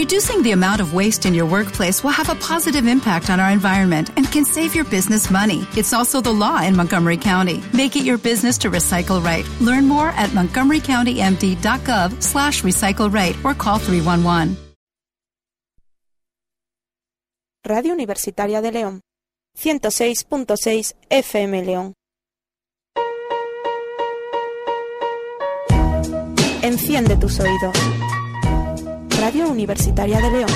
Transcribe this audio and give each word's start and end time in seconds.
Reducing 0.00 0.42
the 0.42 0.52
amount 0.52 0.80
of 0.80 0.94
waste 0.94 1.26
in 1.26 1.34
your 1.34 1.44
workplace 1.44 2.02
will 2.02 2.16
have 2.16 2.30
a 2.30 2.34
positive 2.36 2.86
impact 2.86 3.28
on 3.28 3.38
our 3.38 3.50
environment 3.50 4.08
and 4.16 4.24
can 4.32 4.46
save 4.46 4.74
your 4.74 4.86
business 4.86 5.30
money. 5.30 5.66
It's 5.76 5.92
also 5.92 6.22
the 6.22 6.32
law 6.32 6.62
in 6.62 6.74
Montgomery 6.74 7.18
County. 7.18 7.62
Make 7.74 7.96
it 7.96 8.04
your 8.06 8.16
business 8.16 8.56
to 8.64 8.70
recycle 8.70 9.22
right. 9.22 9.46
Learn 9.60 9.86
more 9.86 10.08
at 10.16 10.30
montgomerycountymd.gov 10.30 12.22
slash 12.22 12.62
recycle 12.62 13.12
right 13.12 13.36
or 13.44 13.52
call 13.52 13.78
311. 13.78 14.56
Radio 17.66 17.92
Universitaria 17.92 18.62
de 18.62 18.72
León. 18.72 19.00
106.6 19.58 20.94
FM 21.10 21.62
León. 21.66 21.92
Enciende 26.62 27.16
tus 27.16 27.38
oídos. 27.38 27.76
Radio 29.20 29.50
Universitaria 29.50 30.18
de 30.18 30.30
León, 30.30 30.50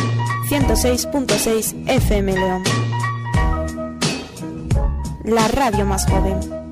106.6 0.48 1.86
FM 1.86 2.32
León. 2.32 2.62
La 5.24 5.48
radio 5.48 5.84
más 5.84 6.06
joven. 6.06 6.63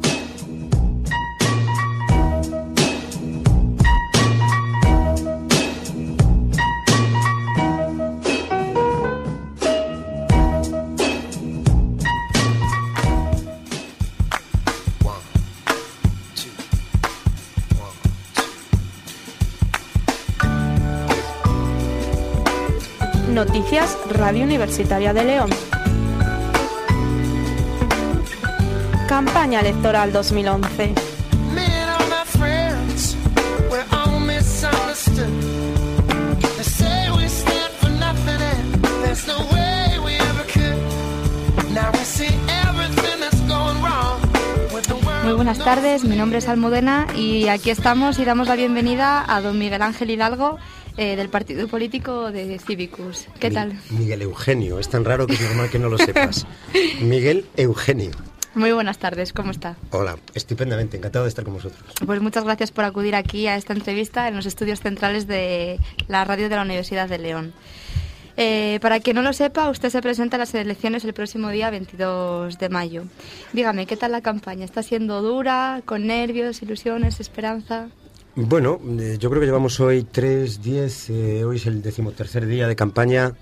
Noticias 23.73 23.97
Radio 24.19 24.45
Universitaria 24.45 25.15
de 25.15 25.25
León. 25.25 25.49
Campaña 29.09 29.61
electoral 29.61 30.13
2011. 30.13 30.95
Muy 45.25 45.33
buenas 45.33 45.59
tardes, 45.59 46.05
mi 46.05 46.17
nombre 46.17 46.41
es 46.41 46.49
Almudena 46.49 47.07
y 47.17 47.49
aquí 47.49 47.71
estamos 47.71 48.19
y 48.19 48.27
damos 48.27 48.49
la 48.49 48.57
bienvenida 48.57 49.25
a 49.27 49.41
don 49.41 49.59
Miguel 49.59 49.81
Ángel 49.81 50.11
Hidalgo, 50.11 50.59
eh, 50.97 51.17
del 51.17 51.29
partido 51.29 51.69
político 51.69 52.31
de 52.31 52.59
Civicus. 52.59 53.27
¿Qué 53.41 53.51
tal? 53.51 53.79
Miguel 53.91 54.23
Eugenio, 54.23 54.79
es 54.79 54.89
tan 54.89 55.05
raro 55.05 55.27
que 55.27 55.35
es 55.35 55.41
normal 55.41 55.71
que 55.71 55.79
no 55.79 55.89
lo 55.89 55.99
sepas. 55.99 56.47
Miguel 57.01 57.47
Eugenio. 57.57 58.13
Muy 58.55 58.73
buenas 58.73 58.99
tardes, 58.99 59.33
¿cómo 59.33 59.51
está? 59.51 59.77
Hola, 59.91 60.19
estupendamente, 60.35 60.99
encantado 60.99 61.25
de 61.25 61.31
estar 61.31 61.45
con 61.45 61.55
vosotros. 61.55 61.83
Pues 62.05 62.21
muchas 62.21 62.45
gracias 62.45 62.71
por 62.71 62.85
acudir 62.85 63.15
aquí 63.15 63.47
a 63.47 63.57
esta 63.57 63.73
entrevista 63.73 64.29
en 64.29 64.37
los 64.37 64.45
estudios 64.45 64.81
centrales 64.81 65.27
de 65.27 65.79
la 66.07 66.25
radio 66.25 66.51
de 66.51 66.57
la 66.57 66.63
Universidad 66.63 67.09
de 67.09 67.19
León. 67.19 67.55
Eh, 68.37 68.79
para 68.83 69.01
quien 69.01 69.17
no 69.17 69.23
lo 69.23 69.33
sepa, 69.33 69.69
usted 69.71 69.91
se 69.91 70.01
presenta 70.03 70.37
a 70.37 70.39
las 70.39 70.55
elecciones 70.55 71.05
el 71.05 71.15
próximo 71.15 71.49
día 71.51 71.71
22 71.71 72.59
de 72.59 72.69
mayo. 72.69 73.05
Dígame, 73.53 73.87
¿qué 73.87 73.97
tal 73.97 74.13
la 74.13 74.21
campaña? 74.21 74.65
¿Está 74.65 74.83
siendo 74.83 75.23
dura, 75.23 75.83
con 75.85 76.07
nervios, 76.07 76.63
ilusiones, 76.63 77.21
esperanza? 77.21 77.89
Bueno, 78.35 78.81
eh, 78.99 79.19
yo 79.21 79.29
creo 79.29 79.41
que 79.41 79.47
llevamos 79.47 79.79
hoy 79.79 80.05
tres, 80.11 80.63
diez, 80.63 81.11
eh, 81.11 81.45
hoy 81.45 81.57
es 81.57 81.67
el 81.67 81.83
decimotercer 81.83 82.47
día 82.47 82.67
de 82.67 82.75
campaña 82.75 83.35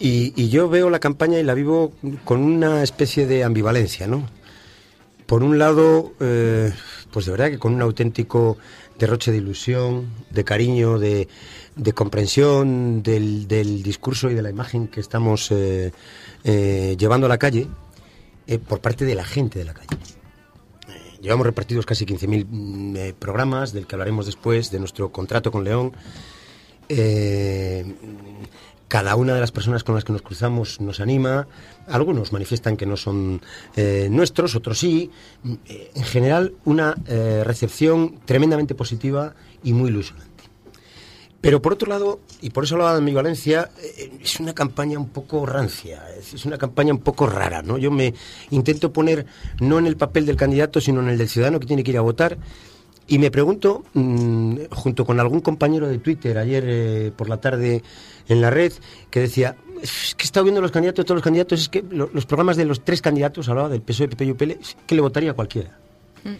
y, 0.00 0.48
yo 0.48 0.68
veo 0.68 0.90
la 0.90 0.98
campaña 0.98 1.38
y 1.38 1.44
la 1.44 1.54
vivo 1.54 1.92
con 2.24 2.42
una 2.42 2.82
especie 2.82 3.28
de 3.28 3.44
ambivalencia, 3.44 4.08
¿no? 4.08 4.28
Por 5.26 5.44
un 5.44 5.60
lado, 5.60 6.14
eh, 6.18 6.72
pues 7.12 7.26
de 7.26 7.30
verdad 7.30 7.48
que 7.48 7.60
con 7.60 7.74
un 7.74 7.82
auténtico 7.82 8.58
derroche 8.98 9.30
de 9.30 9.38
ilusión, 9.38 10.08
de 10.30 10.42
cariño, 10.42 10.98
de, 10.98 11.28
comprensión 11.94 13.04
del, 13.04 13.46
discurso 13.46 14.30
y 14.30 14.34
de 14.34 14.42
la 14.42 14.50
imagen 14.50 14.88
que 14.88 14.98
estamos 14.98 15.52
llevando 16.42 17.26
a 17.26 17.28
la 17.28 17.38
calle 17.38 17.68
por 18.66 18.80
parte 18.80 19.04
de 19.04 19.14
la 19.14 19.24
gente 19.24 19.60
de 19.60 19.64
la 19.64 19.74
calle. 19.74 20.15
Llevamos 21.26 21.46
repartidos 21.46 21.84
casi 21.84 22.06
15.000 22.06 22.46
mm, 22.48 22.96
eh, 22.96 23.14
programas, 23.18 23.72
del 23.72 23.88
que 23.88 23.96
hablaremos 23.96 24.26
después, 24.26 24.70
de 24.70 24.78
nuestro 24.78 25.10
contrato 25.10 25.50
con 25.50 25.64
León. 25.64 25.90
Eh, 26.88 27.84
cada 28.86 29.16
una 29.16 29.34
de 29.34 29.40
las 29.40 29.50
personas 29.50 29.82
con 29.82 29.96
las 29.96 30.04
que 30.04 30.12
nos 30.12 30.22
cruzamos 30.22 30.80
nos 30.80 31.00
anima. 31.00 31.48
Algunos 31.88 32.32
manifiestan 32.32 32.76
que 32.76 32.86
no 32.86 32.96
son 32.96 33.40
eh, 33.74 34.06
nuestros, 34.08 34.54
otros 34.54 34.78
sí. 34.78 35.10
En 35.66 36.04
general, 36.04 36.54
una 36.64 36.94
recepción 37.42 38.20
tremendamente 38.24 38.76
positiva 38.76 39.34
y 39.64 39.72
muy 39.72 39.88
ilusionante. 39.88 40.35
Pero 41.46 41.62
por 41.62 41.74
otro 41.74 41.88
lado, 41.88 42.18
y 42.42 42.50
por 42.50 42.64
eso 42.64 42.74
hablaba 42.74 42.96
de 42.96 43.02
mi 43.02 43.14
Valencia, 43.14 43.70
eh, 43.80 44.10
es 44.20 44.40
una 44.40 44.52
campaña 44.52 44.98
un 44.98 45.10
poco 45.10 45.46
rancia, 45.46 46.02
es 46.18 46.44
una 46.44 46.58
campaña 46.58 46.92
un 46.92 46.98
poco 46.98 47.28
rara, 47.28 47.62
¿no? 47.62 47.78
Yo 47.78 47.92
me 47.92 48.14
intento 48.50 48.92
poner 48.92 49.26
no 49.60 49.78
en 49.78 49.86
el 49.86 49.96
papel 49.96 50.26
del 50.26 50.34
candidato, 50.34 50.80
sino 50.80 51.00
en 51.02 51.08
el 51.08 51.18
del 51.18 51.28
ciudadano 51.28 51.60
que 51.60 51.66
tiene 51.68 51.84
que 51.84 51.92
ir 51.92 51.98
a 51.98 52.00
votar. 52.00 52.36
Y 53.06 53.20
me 53.20 53.30
pregunto, 53.30 53.84
mm, 53.94 54.56
junto 54.72 55.04
con 55.04 55.20
algún 55.20 55.38
compañero 55.38 55.86
de 55.86 55.98
Twitter 55.98 56.36
ayer 56.36 56.64
eh, 56.66 57.12
por 57.16 57.28
la 57.28 57.36
tarde 57.36 57.84
en 58.26 58.40
la 58.40 58.50
red, 58.50 58.72
que 59.08 59.20
decía, 59.20 59.54
es 59.80 60.16
que 60.16 60.24
he 60.24 60.26
estado 60.26 60.42
viendo 60.42 60.60
los 60.60 60.72
candidatos, 60.72 61.04
todos 61.04 61.18
los 61.18 61.24
candidatos, 61.24 61.60
es 61.60 61.68
que 61.68 61.84
los 61.88 62.26
programas 62.26 62.56
de 62.56 62.64
los 62.64 62.84
tres 62.84 63.00
candidatos, 63.00 63.48
hablaba 63.48 63.68
del 63.68 63.82
PSOE, 63.82 64.08
PP 64.08 64.24
y 64.24 64.30
UPL, 64.32 64.50
es 64.50 64.76
que 64.84 64.96
le 64.96 65.00
votaría 65.00 65.30
a 65.30 65.34
cualquiera. 65.34 65.78
Mm. 66.24 66.34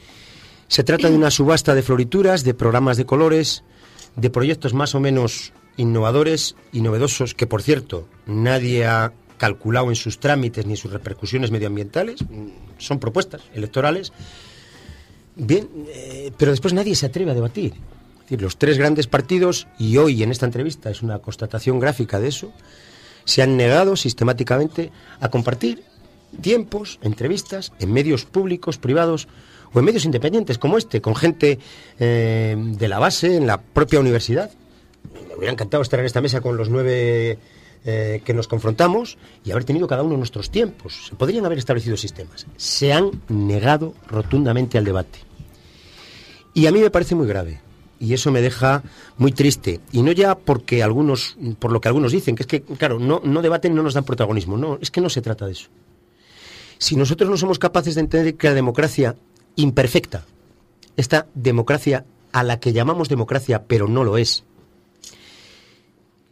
Se 0.66 0.82
trata 0.82 1.08
de 1.08 1.14
una 1.14 1.30
subasta 1.30 1.76
de 1.76 1.82
florituras, 1.82 2.42
de 2.42 2.54
programas 2.54 2.96
de 2.96 3.06
colores, 3.06 3.62
de 4.16 4.30
proyectos 4.30 4.74
más 4.74 4.94
o 4.94 5.00
menos 5.00 5.52
innovadores 5.76 6.56
y 6.72 6.80
novedosos 6.80 7.34
que, 7.34 7.46
por 7.46 7.62
cierto, 7.62 8.08
nadie 8.26 8.86
ha 8.86 9.12
calculado 9.36 9.90
en 9.90 9.96
sus 9.96 10.18
trámites 10.18 10.66
ni 10.66 10.76
sus 10.76 10.92
repercusiones 10.92 11.50
medioambientales. 11.50 12.20
Son 12.78 12.98
propuestas 12.98 13.42
electorales. 13.54 14.12
Bien, 15.34 15.68
eh, 15.88 16.32
pero 16.38 16.50
después 16.50 16.72
nadie 16.72 16.94
se 16.94 17.06
atreve 17.06 17.30
a 17.30 17.34
debatir. 17.34 17.74
los 18.30 18.56
tres 18.56 18.78
grandes 18.78 19.06
partidos, 19.06 19.68
y 19.78 19.98
hoy 19.98 20.22
en 20.22 20.32
esta 20.32 20.46
entrevista 20.46 20.90
es 20.90 21.02
una 21.02 21.18
constatación 21.20 21.78
gráfica 21.78 22.18
de 22.18 22.28
eso, 22.28 22.52
se 23.24 23.42
han 23.42 23.56
negado 23.56 23.96
sistemáticamente 23.96 24.90
a 25.20 25.28
compartir 25.30 25.84
tiempos, 26.40 26.98
entrevistas 27.02 27.72
en 27.78 27.92
medios 27.92 28.24
públicos, 28.24 28.78
privados, 28.78 29.28
o 29.72 29.78
en 29.78 29.84
medios 29.84 30.04
independientes 30.04 30.58
como 30.58 30.78
este, 30.78 31.00
con 31.00 31.14
gente 31.14 31.58
eh, 31.98 32.56
de 32.56 32.88
la 32.88 32.98
base, 32.98 33.36
en 33.36 33.46
la 33.46 33.60
propia 33.60 34.00
universidad. 34.00 34.50
Me 35.28 35.36
hubiera 35.36 35.52
encantado 35.52 35.82
estar 35.82 36.00
en 36.00 36.06
esta 36.06 36.20
mesa 36.20 36.40
con 36.40 36.56
los 36.56 36.68
nueve 36.68 37.38
eh, 37.88 38.20
que 38.24 38.34
nos 38.34 38.48
confrontamos 38.48 39.16
y 39.44 39.52
haber 39.52 39.62
tenido 39.62 39.86
cada 39.86 40.02
uno 40.02 40.16
nuestros 40.16 40.50
tiempos. 40.50 41.06
Se 41.08 41.14
podrían 41.14 41.46
haber 41.46 41.58
establecido 41.58 41.96
sistemas. 41.96 42.44
Se 42.56 42.92
han 42.92 43.22
negado 43.28 43.94
rotundamente 44.08 44.76
al 44.76 44.84
debate. 44.84 45.20
Y 46.52 46.66
a 46.66 46.72
mí 46.72 46.80
me 46.80 46.90
parece 46.90 47.14
muy 47.14 47.28
grave. 47.28 47.60
Y 48.00 48.12
eso 48.12 48.32
me 48.32 48.42
deja 48.42 48.82
muy 49.18 49.30
triste. 49.30 49.80
Y 49.92 50.02
no 50.02 50.10
ya 50.10 50.34
porque 50.34 50.82
algunos, 50.82 51.36
por 51.60 51.70
lo 51.70 51.80
que 51.80 51.86
algunos 51.86 52.10
dicen, 52.10 52.34
que 52.34 52.42
es 52.42 52.46
que, 52.48 52.62
claro, 52.62 52.98
no, 52.98 53.20
no 53.22 53.40
debaten 53.40 53.72
no 53.74 53.84
nos 53.84 53.94
dan 53.94 54.04
protagonismo. 54.04 54.56
No, 54.56 54.78
es 54.80 54.90
que 54.90 55.00
no 55.00 55.08
se 55.08 55.22
trata 55.22 55.46
de 55.46 55.52
eso. 55.52 55.68
Si 56.78 56.96
nosotros 56.96 57.30
no 57.30 57.36
somos 57.36 57.60
capaces 57.60 57.94
de 57.94 58.00
entender 58.00 58.34
que 58.34 58.48
la 58.48 58.54
democracia 58.54 59.14
imperfecta, 59.56 60.24
esta 60.96 61.26
democracia 61.34 62.04
a 62.32 62.42
la 62.42 62.60
que 62.60 62.72
llamamos 62.72 63.08
democracia, 63.08 63.64
pero 63.66 63.88
no 63.88 64.04
lo 64.04 64.18
es, 64.18 64.44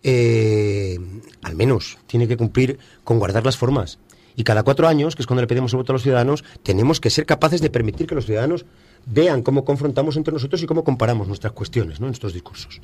eh, 0.02 0.98
al 1.42 1.56
menos 1.56 1.98
tiene 2.06 2.28
que 2.28 2.36
cumplir 2.36 2.78
con 3.02 3.18
guardar 3.18 3.44
las 3.44 3.56
formas. 3.56 3.98
Y 4.36 4.44
cada 4.44 4.62
cuatro 4.62 4.88
años, 4.88 5.14
que 5.14 5.22
es 5.22 5.26
cuando 5.26 5.42
le 5.42 5.46
pedimos 5.46 5.72
el 5.72 5.78
voto 5.78 5.92
a 5.92 5.94
los 5.94 6.02
ciudadanos, 6.02 6.44
tenemos 6.62 7.00
que 7.00 7.08
ser 7.08 7.24
capaces 7.24 7.60
de 7.60 7.70
permitir 7.70 8.06
que 8.06 8.14
los 8.14 8.26
ciudadanos 8.26 8.66
vean 9.06 9.42
cómo 9.42 9.64
confrontamos 9.64 10.16
entre 10.16 10.32
nosotros 10.32 10.62
y 10.62 10.66
cómo 10.66 10.84
comparamos 10.84 11.28
nuestras 11.28 11.52
cuestiones, 11.52 12.00
¿no? 12.00 12.06
nuestros 12.06 12.32
discursos. 12.32 12.80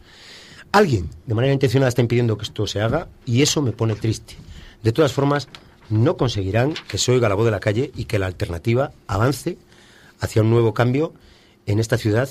Alguien, 0.73 1.11
de 1.27 1.35
manera 1.35 1.53
intencionada, 1.53 1.89
está 1.89 2.03
impidiendo 2.03 2.39
que 2.39 2.45
esto 2.45 2.67
se 2.67 2.81
haga 2.81 3.09
y 3.27 3.43
eso 3.43 3.61
me 3.61 3.73
pone 3.73 3.97
triste. 3.97 4.37
De 4.83 4.93
todas 4.93 5.13
formas, 5.13 5.49
no 5.89 6.17
conseguirán 6.17 6.75
que 6.89 6.99
se 6.99 7.11
oiga 7.13 7.29
la 7.29 7.35
voz 7.35 7.45
de 7.45 7.51
la 7.51 7.61
calle 7.61 7.91
y 7.97 8.05
que 8.05 8.21
la 8.21 8.27
alternativa 8.27 8.93
avance 9.09 9.59
hacia 10.21 10.43
un 10.43 10.51
nuevo 10.51 10.75
cambio 10.75 11.13
en 11.67 11.79
esta 11.79 11.97
ciudad 11.99 12.29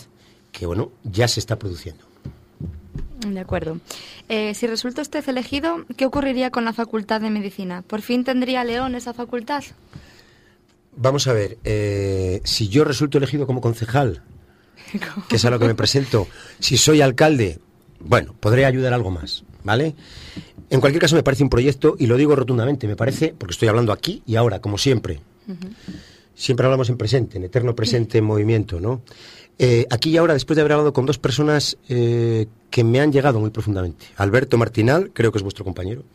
que, 0.52 0.66
bueno, 0.66 0.92
ya 1.04 1.28
se 1.28 1.40
está 1.40 1.58
produciendo. 1.58 2.04
De 3.28 3.40
acuerdo. 3.40 3.80
Eh, 4.30 4.54
si 4.54 4.68
resulta 4.68 5.02
usted 5.02 5.28
elegido, 5.28 5.86
¿qué 5.98 6.06
ocurriría 6.06 6.52
con 6.52 6.66
la 6.66 6.74
Facultad 6.74 7.22
de 7.22 7.30
Medicina? 7.30 7.82
¿Por 7.82 8.02
fin 8.02 8.24
tendría 8.24 8.64
León 8.64 8.96
esa 8.96 9.14
facultad? 9.14 9.64
Vamos 10.96 11.28
a 11.28 11.34
ver, 11.34 11.58
eh, 11.64 12.42
si 12.46 12.70
yo 12.70 12.84
resulto 12.84 13.18
elegido 13.18 13.46
como 13.46 13.62
concejal, 13.62 14.24
que 15.28 15.36
es 15.36 15.46
a 15.46 15.50
lo 15.50 15.60
que 15.60 15.66
me 15.66 15.76
presento, 15.76 16.28
si 16.60 16.78
soy 16.78 17.02
alcalde, 17.02 17.60
bueno, 18.00 18.34
podré 18.40 18.66
ayudar 18.66 18.94
algo 18.94 19.12
más. 19.12 19.44
¿vale? 19.64 19.96
En 20.70 20.80
cualquier 20.80 21.02
caso 21.02 21.16
me 21.16 21.24
parece 21.24 21.44
un 21.44 21.50
proyecto, 21.50 21.96
y 21.98 22.08
lo 22.08 22.18
digo 22.18 22.36
rotundamente, 22.36 22.88
me 22.88 22.96
parece, 22.96 23.34
porque 23.38 23.54
estoy 23.54 23.68
hablando 23.68 23.92
aquí 23.92 24.22
y 24.26 24.36
ahora, 24.36 24.60
como 24.60 24.78
siempre. 24.78 25.20
Siempre 26.40 26.66
hablamos 26.66 26.90
en 26.90 26.96
presente, 26.96 27.38
en 27.38 27.44
eterno 27.44 27.76
presente 27.76 28.18
en 28.18 28.24
movimiento, 28.24 28.80
¿no? 28.80 29.02
Eh, 29.58 29.86
aquí 29.90 30.12
y 30.12 30.16
ahora, 30.16 30.34
después 30.34 30.56
de 30.56 30.62
haber 30.62 30.72
hablado 30.72 30.94
con 30.94 31.06
dos 31.06 31.18
personas 31.18 31.78
eh, 31.90 32.48
que 32.70 32.86
me 32.86 33.02
han 33.02 33.12
llegado 33.12 33.42
muy 33.42 33.50
profundamente. 33.50 34.06
Alberto 34.16 34.58
Martinal, 34.58 35.12
creo 35.12 35.34
que 35.34 35.38
es 35.40 35.44
vuestro 35.44 35.66
compañero, 35.66 36.06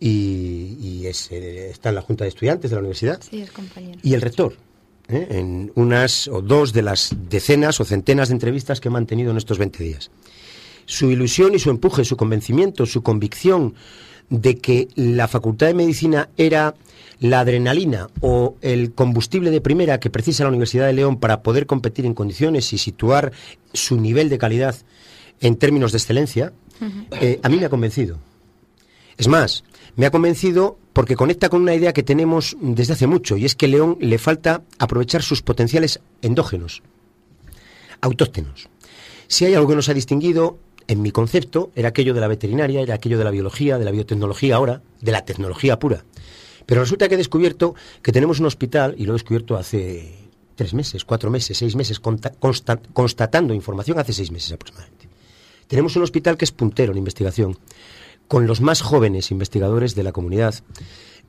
y, 0.00 1.06
eh, 1.06 1.70
está 1.70 1.90
en 1.90 1.94
la 1.94 2.02
Junta 2.02 2.24
de 2.24 2.30
Estudiantes 2.30 2.72
de 2.72 2.74
la 2.74 2.80
universidad. 2.80 3.22
Sí, 3.22 3.42
es 3.42 3.52
compañero. 3.52 4.00
Y 4.02 4.14
el 4.14 4.22
rector, 4.22 4.56
en 5.06 5.70
unas 5.76 6.26
o 6.26 6.42
dos 6.42 6.72
de 6.72 6.82
las 6.82 7.14
decenas 7.30 7.78
o 7.78 7.84
centenas 7.84 8.30
de 8.30 8.34
entrevistas 8.34 8.80
que 8.80 8.88
he 8.88 8.90
mantenido 8.90 9.30
en 9.30 9.36
estos 9.36 9.56
20 9.56 9.84
días. 9.84 10.10
Su 10.84 11.12
ilusión 11.12 11.54
y 11.54 11.60
su 11.60 11.70
empuje, 11.70 12.04
su 12.04 12.16
convencimiento, 12.16 12.86
su 12.86 13.04
convicción 13.04 13.76
de 14.32 14.56
que 14.56 14.88
la 14.94 15.28
Facultad 15.28 15.66
de 15.66 15.74
Medicina 15.74 16.30
era 16.38 16.74
la 17.20 17.40
adrenalina 17.40 18.08
o 18.22 18.56
el 18.62 18.92
combustible 18.94 19.50
de 19.50 19.60
primera 19.60 20.00
que 20.00 20.08
precisa 20.08 20.44
la 20.44 20.48
Universidad 20.48 20.86
de 20.86 20.94
León 20.94 21.20
para 21.20 21.42
poder 21.42 21.66
competir 21.66 22.06
en 22.06 22.14
condiciones 22.14 22.72
y 22.72 22.78
situar 22.78 23.32
su 23.74 24.00
nivel 24.00 24.30
de 24.30 24.38
calidad 24.38 24.74
en 25.42 25.56
términos 25.56 25.92
de 25.92 25.98
excelencia, 25.98 26.54
eh, 27.20 27.40
a 27.42 27.48
mí 27.50 27.58
me 27.58 27.66
ha 27.66 27.68
convencido. 27.68 28.18
Es 29.18 29.28
más, 29.28 29.64
me 29.96 30.06
ha 30.06 30.10
convencido 30.10 30.78
porque 30.94 31.14
conecta 31.14 31.50
con 31.50 31.60
una 31.60 31.74
idea 31.74 31.92
que 31.92 32.02
tenemos 32.02 32.56
desde 32.58 32.94
hace 32.94 33.06
mucho, 33.06 33.36
y 33.36 33.44
es 33.44 33.54
que 33.54 33.68
León 33.68 33.98
le 34.00 34.16
falta 34.16 34.62
aprovechar 34.78 35.22
sus 35.22 35.42
potenciales 35.42 36.00
endógenos, 36.22 36.82
autóctonos. 38.00 38.68
Si 39.26 39.44
hay 39.44 39.54
algo 39.54 39.68
que 39.68 39.76
nos 39.76 39.90
ha 39.90 39.94
distinguido, 39.94 40.58
en 40.92 41.02
mi 41.02 41.10
concepto, 41.10 41.72
era 41.74 41.88
aquello 41.88 42.12
de 42.14 42.20
la 42.20 42.28
veterinaria, 42.28 42.80
era 42.80 42.94
aquello 42.94 43.18
de 43.18 43.24
la 43.24 43.30
biología, 43.30 43.78
de 43.78 43.84
la 43.84 43.90
biotecnología 43.90 44.56
ahora, 44.56 44.82
de 45.00 45.12
la 45.12 45.24
tecnología 45.24 45.78
pura. 45.78 46.04
Pero 46.66 46.82
resulta 46.82 47.08
que 47.08 47.14
he 47.14 47.18
descubierto 47.18 47.74
que 48.02 48.12
tenemos 48.12 48.40
un 48.40 48.46
hospital, 48.46 48.94
y 48.98 49.04
lo 49.04 49.12
he 49.12 49.14
descubierto 49.14 49.56
hace 49.56 50.14
tres 50.54 50.74
meses, 50.74 51.04
cuatro 51.04 51.30
meses, 51.30 51.56
seis 51.56 51.74
meses, 51.76 51.98
constatando 51.98 53.54
información 53.54 53.98
hace 53.98 54.12
seis 54.12 54.30
meses 54.30 54.52
aproximadamente. 54.52 55.08
Tenemos 55.66 55.96
un 55.96 56.02
hospital 56.02 56.36
que 56.36 56.44
es 56.44 56.52
puntero 56.52 56.92
en 56.92 56.98
investigación, 56.98 57.58
con 58.28 58.46
los 58.46 58.60
más 58.60 58.82
jóvenes 58.82 59.30
investigadores 59.30 59.94
de 59.94 60.02
la 60.02 60.12
comunidad, 60.12 60.54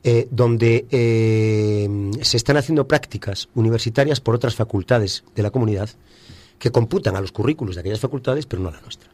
eh, 0.02 0.28
donde 0.30 0.86
eh, 0.90 2.10
se 2.20 2.36
están 2.36 2.58
haciendo 2.58 2.86
prácticas 2.86 3.48
universitarias 3.54 4.20
por 4.20 4.34
otras 4.34 4.54
facultades 4.54 5.24
de 5.34 5.42
la 5.42 5.50
comunidad 5.50 5.88
que 6.58 6.70
computan 6.70 7.16
a 7.16 7.22
los 7.22 7.32
currículos 7.32 7.74
de 7.74 7.80
aquellas 7.80 8.00
facultades, 8.00 8.44
pero 8.44 8.62
no 8.62 8.68
a 8.68 8.72
la 8.72 8.80
nuestra. 8.82 9.10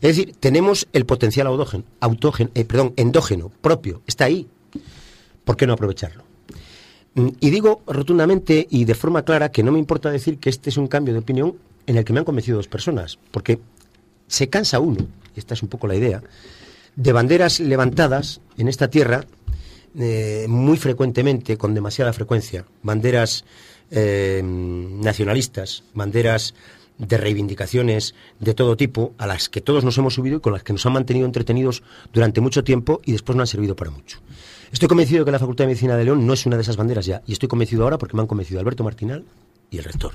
Es 0.00 0.16
decir, 0.16 0.34
tenemos 0.40 0.88
el 0.92 1.04
potencial 1.04 1.46
eh, 2.54 2.64
perdón, 2.64 2.94
endógeno 2.96 3.50
propio, 3.60 4.02
está 4.06 4.24
ahí. 4.24 4.46
¿Por 5.44 5.56
qué 5.56 5.66
no 5.66 5.74
aprovecharlo? 5.74 6.24
Mm, 7.14 7.28
y 7.40 7.50
digo 7.50 7.82
rotundamente 7.86 8.66
y 8.70 8.84
de 8.84 8.94
forma 8.94 9.24
clara 9.24 9.50
que 9.50 9.62
no 9.62 9.72
me 9.72 9.78
importa 9.78 10.10
decir 10.10 10.38
que 10.38 10.48
este 10.48 10.70
es 10.70 10.76
un 10.76 10.88
cambio 10.88 11.12
de 11.12 11.20
opinión 11.20 11.56
en 11.86 11.96
el 11.96 12.04
que 12.04 12.12
me 12.12 12.20
han 12.20 12.24
convencido 12.24 12.56
dos 12.56 12.68
personas, 12.68 13.18
porque 13.30 13.58
se 14.26 14.48
cansa 14.48 14.80
uno, 14.80 15.06
y 15.34 15.38
esta 15.38 15.54
es 15.54 15.62
un 15.62 15.68
poco 15.68 15.86
la 15.86 15.96
idea, 15.96 16.22
de 16.94 17.12
banderas 17.12 17.60
levantadas 17.60 18.40
en 18.56 18.68
esta 18.68 18.88
tierra 18.88 19.24
eh, 19.98 20.46
muy 20.48 20.76
frecuentemente, 20.76 21.56
con 21.56 21.74
demasiada 21.74 22.12
frecuencia, 22.12 22.64
banderas 22.82 23.44
eh, 23.90 24.40
nacionalistas, 24.44 25.82
banderas 25.94 26.54
de 27.00 27.16
reivindicaciones 27.16 28.14
de 28.38 28.54
todo 28.54 28.76
tipo 28.76 29.14
a 29.18 29.26
las 29.26 29.48
que 29.48 29.60
todos 29.60 29.84
nos 29.84 29.96
hemos 29.98 30.14
subido 30.14 30.36
y 30.36 30.40
con 30.40 30.52
las 30.52 30.62
que 30.62 30.72
nos 30.72 30.84
han 30.84 30.92
mantenido 30.92 31.26
entretenidos 31.26 31.82
durante 32.12 32.40
mucho 32.40 32.62
tiempo 32.62 33.00
y 33.04 33.12
después 33.12 33.36
no 33.36 33.42
han 33.42 33.46
servido 33.46 33.74
para 33.74 33.90
mucho. 33.90 34.18
Estoy 34.70 34.86
convencido 34.86 35.24
que 35.24 35.32
la 35.32 35.38
Facultad 35.38 35.64
de 35.64 35.68
Medicina 35.68 35.96
de 35.96 36.04
León 36.04 36.26
no 36.26 36.34
es 36.34 36.46
una 36.46 36.56
de 36.56 36.62
esas 36.62 36.76
banderas 36.76 37.06
ya, 37.06 37.22
y 37.26 37.32
estoy 37.32 37.48
convencido 37.48 37.84
ahora 37.84 37.98
porque 37.98 38.14
me 38.14 38.20
han 38.20 38.26
convencido 38.26 38.60
Alberto 38.60 38.84
Martinal 38.84 39.24
y 39.70 39.78
el 39.78 39.84
rector. 39.84 40.12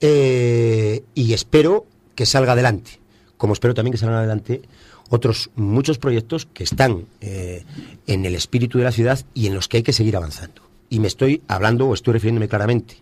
Eh, 0.00 1.02
y 1.14 1.32
espero 1.32 1.86
que 2.14 2.26
salga 2.26 2.52
adelante, 2.52 2.92
como 3.36 3.52
espero 3.52 3.74
también 3.74 3.92
que 3.92 3.98
salgan 3.98 4.18
adelante 4.18 4.62
otros 5.10 5.50
muchos 5.54 5.98
proyectos 5.98 6.46
que 6.46 6.64
están 6.64 7.06
eh, 7.20 7.64
en 8.06 8.24
el 8.24 8.34
espíritu 8.34 8.78
de 8.78 8.84
la 8.84 8.92
ciudad 8.92 9.20
y 9.34 9.46
en 9.46 9.54
los 9.54 9.68
que 9.68 9.78
hay 9.78 9.82
que 9.82 9.92
seguir 9.92 10.16
avanzando. 10.16 10.62
Y 10.88 11.00
me 11.00 11.08
estoy 11.08 11.42
hablando 11.48 11.86
o 11.86 11.94
estoy 11.94 12.14
refiriéndome 12.14 12.48
claramente 12.48 12.96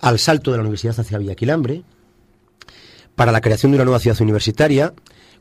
al 0.00 0.18
salto 0.18 0.50
de 0.50 0.58
la 0.58 0.62
universidad 0.62 0.98
hacia 0.98 1.18
Villaquilambre, 1.18 1.82
para 3.14 3.32
la 3.32 3.40
creación 3.40 3.72
de 3.72 3.76
una 3.76 3.84
nueva 3.84 3.98
ciudad 3.98 4.20
universitaria, 4.20 4.92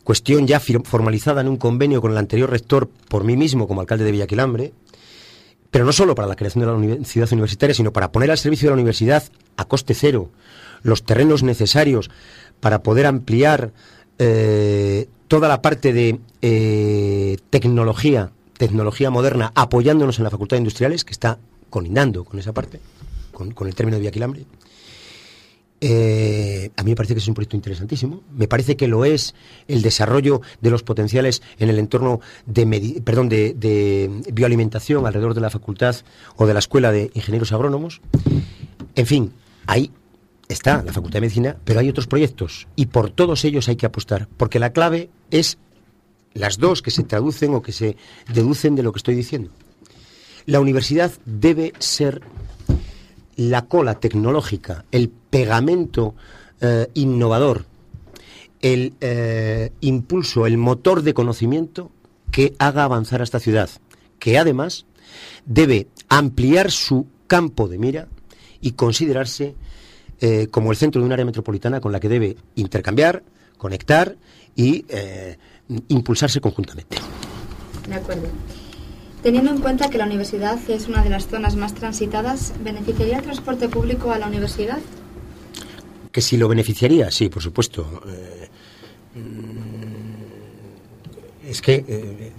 cuestión 0.04 0.48
ya 0.48 0.60
formalizada 0.60 1.42
en 1.42 1.48
un 1.48 1.58
convenio 1.58 2.02
con 2.02 2.12
el 2.12 2.18
anterior 2.18 2.50
rector 2.50 2.88
por 3.10 3.24
mí 3.24 3.36
mismo 3.36 3.68
como 3.68 3.82
alcalde 3.82 4.06
de 4.06 4.12
Villaquilambre, 4.12 4.74
pero 5.72 5.84
no 5.84 5.92
solo 5.92 6.16
para 6.16 6.28
la 6.28 6.36
creación 6.36 6.80
de 6.80 6.98
la 7.00 7.06
ciudad 7.06 7.32
universitaria, 7.34 7.74
sino 7.74 7.92
para 7.92 8.12
poner 8.12 8.32
al 8.32 8.38
servicio 8.38 8.68
de 8.68 8.72
la 8.72 8.76
universidad 8.76 9.24
a 9.58 9.66
coste 9.66 9.94
cero 9.94 10.30
los 10.84 11.04
terrenos 11.04 11.44
necesarios 11.44 12.10
para 12.60 12.82
poder 12.82 13.08
ampliar 13.08 13.74
eh, 14.20 15.10
toda 15.28 15.50
la 15.50 15.62
parte 15.62 15.92
de 15.92 16.20
eh, 16.42 17.38
tecnología, 17.50 18.32
tecnología 18.58 19.10
moderna, 19.10 19.52
apoyándonos 19.56 20.20
en 20.20 20.24
la 20.24 20.30
Facultad 20.30 20.56
de 20.56 20.62
Industriales, 20.62 21.04
que 21.04 21.12
está 21.12 21.40
colindando 21.70 22.24
con 22.24 22.40
esa 22.40 22.54
parte 22.54 22.80
con, 23.36 23.68
el 23.68 23.76
término 23.76 23.98
de 23.98 24.02
Viaquilambre. 24.02 24.46
Eh, 25.82 26.72
a 26.78 26.84
mí 26.84 26.92
me 26.92 26.96
parece 26.96 27.14
que 27.14 27.20
es 27.20 27.28
un 27.28 27.36
proyecto 27.36 27.56
interesantísimo. 27.56 28.24
Me 28.36 28.48
parece 28.48 28.76
que 28.76 28.88
lo 28.88 29.06
es 29.06 29.36
el 29.68 29.82
desarrollo 29.82 30.42
de 30.62 30.72
los 30.72 30.82
potenciales 30.82 31.44
en 31.60 31.70
el 31.70 31.78
entorno 31.78 32.22
de, 32.48 33.02
perdón, 33.04 33.30
de, 33.30 34.10
bioalimentación 34.34 35.06
alrededor 35.06 35.36
de 35.36 35.42
la 35.42 35.50
facultad 35.50 35.96
o 36.38 36.48
de 36.48 36.54
la 36.54 36.60
escuela 36.60 36.92
de 36.92 37.12
ingenieros 37.14 37.52
agrónomos. 37.52 38.02
En 38.96 39.06
fin, 39.06 39.34
ahí 39.68 39.92
está 40.48 40.82
la 40.84 40.94
Facultad 40.94 41.18
de 41.18 41.22
Medicina, 41.22 41.58
pero 41.66 41.80
hay 41.80 41.90
otros 41.90 42.08
proyectos 42.08 42.68
y 42.76 42.88
por 42.88 43.12
todos 43.12 43.44
ellos 43.46 43.68
hay 43.68 43.76
que 43.76 43.86
apostar, 43.86 44.28
porque 44.38 44.60
la 44.60 44.72
clave 44.72 45.10
es 45.30 45.58
las 46.34 46.58
dos 46.58 46.82
que 46.82 46.92
se 46.92 47.04
traducen 47.04 47.54
o 47.54 47.62
que 47.62 47.72
se 47.72 47.98
deducen 48.34 48.76
de 48.76 48.84
lo 48.84 48.92
que 48.92 48.98
estoy 48.98 49.16
diciendo. 49.16 49.52
La 50.46 50.60
universidad 50.60 51.12
debe 51.26 51.74
ser 51.80 52.22
la 53.36 53.66
cola 53.66 54.00
tecnológica, 54.00 54.86
el 54.92 55.10
pegamento 55.10 56.16
eh, 56.62 56.88
innovador, 56.94 57.66
el 58.62 58.94
eh, 59.02 59.72
impulso, 59.82 60.46
el 60.46 60.58
motor 60.58 61.02
de 61.02 61.14
conocimiento 61.14 61.92
que 62.32 62.56
haga 62.60 62.84
avanzar 62.84 63.22
a 63.22 63.24
esta 63.24 63.40
ciudad, 63.40 63.70
que 64.20 64.38
además 64.38 64.86
debe 65.46 65.88
ampliar 66.10 66.72
su 66.72 67.08
campo 67.28 67.68
de 67.68 67.78
mira 67.78 68.08
y 68.62 68.72
considerarse 68.72 69.56
eh, 70.22 70.48
como 70.50 70.72
el 70.72 70.78
centro 70.78 71.02
de 71.02 71.08
un 71.08 71.14
área 71.14 71.26
metropolitana 71.26 71.82
con 71.82 71.92
la 71.92 72.00
que 72.00 72.10
debe 72.10 72.38
intercambiar, 72.56 73.24
conectar 73.58 74.16
y 74.56 74.86
impulsarse 75.90 76.40
conjuntamente. 76.40 76.98
De 77.88 77.96
acuerdo. 77.96 78.28
Teniendo 79.26 79.50
en 79.50 79.58
cuenta 79.58 79.90
que 79.90 79.98
la 79.98 80.06
universidad 80.06 80.60
es 80.70 80.88
una 80.88 81.02
de 81.02 81.10
las 81.10 81.26
zonas 81.26 81.56
más 81.56 81.74
transitadas, 81.74 82.54
¿beneficiaría 82.64 83.18
el 83.18 83.24
transporte 83.24 83.68
público 83.68 84.12
a 84.12 84.20
la 84.20 84.28
universidad? 84.28 84.78
Que 86.12 86.22
si 86.22 86.38
lo 86.38 86.48
beneficiaría, 86.48 87.10
sí, 87.10 87.28
por 87.28 87.42
supuesto. 87.42 88.04
Eh, 88.08 88.50
es 91.48 91.62
que 91.62 91.86
eh, 91.88 92.32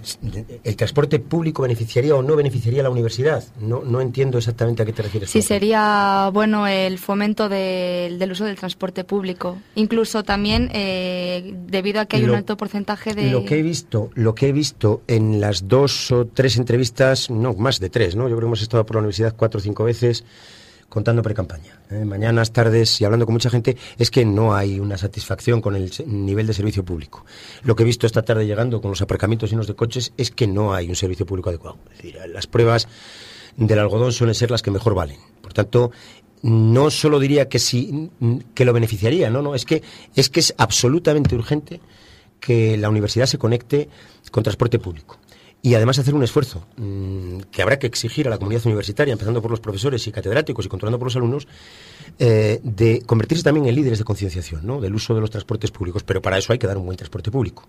el 0.63 0.75
transporte 0.75 1.19
público 1.19 1.61
beneficiaría 1.63 2.15
o 2.15 2.21
no 2.21 2.35
beneficiaría 2.35 2.81
a 2.81 2.83
la 2.83 2.89
universidad. 2.89 3.43
No, 3.59 3.83
no 3.83 4.01
entiendo 4.01 4.37
exactamente 4.37 4.83
a 4.83 4.85
qué 4.85 4.93
te 4.93 5.03
refieres. 5.03 5.29
Sí, 5.29 5.41
sería 5.41 6.29
bueno 6.33 6.67
el 6.67 6.97
fomento 6.99 7.49
del 7.49 8.31
uso 8.31 8.45
del 8.45 8.55
transporte 8.57 9.03
público. 9.03 9.57
Incluso 9.75 10.23
también 10.23 10.69
eh, 10.73 11.53
debido 11.67 12.01
a 12.01 12.05
que 12.05 12.17
hay 12.17 12.23
un 12.23 12.35
alto 12.35 12.57
porcentaje 12.57 13.13
de... 13.13 13.31
Lo 13.31 13.45
que 13.45 13.59
he 13.59 13.61
visto, 13.61 14.09
lo 14.15 14.35
que 14.35 14.49
he 14.49 14.51
visto 14.51 15.01
en 15.07 15.39
las 15.39 15.67
dos 15.67 16.11
o 16.11 16.27
tres 16.27 16.57
entrevistas, 16.57 17.29
no, 17.29 17.53
más 17.53 17.79
de 17.79 17.89
tres, 17.89 18.15
¿no? 18.15 18.23
Yo 18.23 18.35
creo 18.35 18.39
que 18.41 18.45
hemos 18.45 18.61
estado 18.61 18.85
por 18.85 18.95
la 18.95 18.99
universidad 18.99 19.35
cuatro 19.35 19.59
o 19.59 19.61
cinco 19.61 19.83
veces 19.83 20.23
contando 20.89 21.21
pre-campaña. 21.21 21.79
¿eh? 21.89 22.05
Mañanas, 22.05 22.51
tardes 22.51 22.99
y 23.01 23.05
hablando 23.05 23.25
con 23.25 23.33
mucha 23.33 23.49
gente, 23.49 23.77
es 23.97 24.09
que 24.11 24.25
no 24.25 24.55
hay 24.55 24.79
una 24.79 24.97
satisfacción 24.97 25.61
con 25.61 25.75
el 25.75 25.91
nivel 26.05 26.47
de 26.47 26.53
servicio 26.53 26.83
público. 26.83 27.25
Lo 27.63 27.75
que 27.75 27.83
he 27.83 27.85
visto 27.85 28.07
esta 28.07 28.23
tarde 28.23 28.45
llegando 28.45 28.81
con 28.81 28.91
los 28.91 29.01
aparcamientos 29.01 29.49
llenos 29.49 29.67
de 29.67 29.75
coches 29.75 30.13
es 30.17 30.31
que 30.31 30.47
no 30.47 30.73
hay 30.73 30.89
un 30.89 30.95
servicio 30.95 31.25
público 31.25 31.49
adecuado. 31.49 31.77
Es 31.91 31.97
decir, 31.97 32.17
las 32.29 32.47
pruebas 32.47 32.87
del 33.55 33.79
algodón 33.79 34.11
suelen 34.11 34.35
ser 34.35 34.51
las 34.51 34.61
que 34.61 34.71
mejor 34.71 34.95
valen. 34.95 35.19
Por 35.41 35.53
tanto, 35.53 35.91
no 36.41 36.91
solo 36.91 37.19
diría 37.19 37.49
que 37.49 37.59
sí, 37.59 38.11
que 38.53 38.65
lo 38.65 38.73
beneficiaría, 38.73 39.29
no, 39.29 39.41
no, 39.41 39.55
es 39.55 39.65
que 39.65 39.81
es 40.15 40.29
que 40.29 40.39
es 40.39 40.53
absolutamente 40.57 41.35
urgente 41.35 41.81
que 42.39 42.77
la 42.77 42.89
universidad 42.89 43.25
se 43.25 43.37
conecte 43.37 43.89
con 44.31 44.43
transporte 44.43 44.79
público. 44.79 45.17
Y 45.67 45.75
además 45.75 45.99
hacer 45.99 46.15
un 46.15 46.23
esfuerzo 46.23 46.65
mm, 46.77 47.39
que 47.51 47.61
habrá 47.61 47.77
que 47.77 47.87
exigir 47.87 48.25
a 48.25 48.29
la 48.29 48.37
comunidad 48.37 48.65
universitaria, 48.65 49.11
empezando 49.11 49.41
por 49.41 49.51
los 49.51 49.59
profesores 49.59 50.07
y 50.07 50.13
catedráticos 50.13 50.65
y 50.65 50.69
controlando 50.69 50.97
por 50.97 51.07
los 51.07 51.15
alumnos, 51.17 51.45
eh, 52.19 52.61
de 52.63 53.01
convertirse 53.05 53.43
también 53.43 53.65
en 53.65 53.75
líderes 53.75 53.99
de 53.99 54.05
concienciación 54.05 54.65
¿no? 54.65 54.79
del 54.79 54.95
uso 54.95 55.13
de 55.13 55.19
los 55.19 55.29
transportes 55.29 55.69
públicos, 55.71 56.03
pero 56.03 56.21
para 56.21 56.37
eso 56.37 56.53
hay 56.53 56.59
que 56.59 56.67
dar 56.67 56.77
un 56.77 56.85
buen 56.85 56.95
transporte 56.95 57.31
público. 57.31 57.67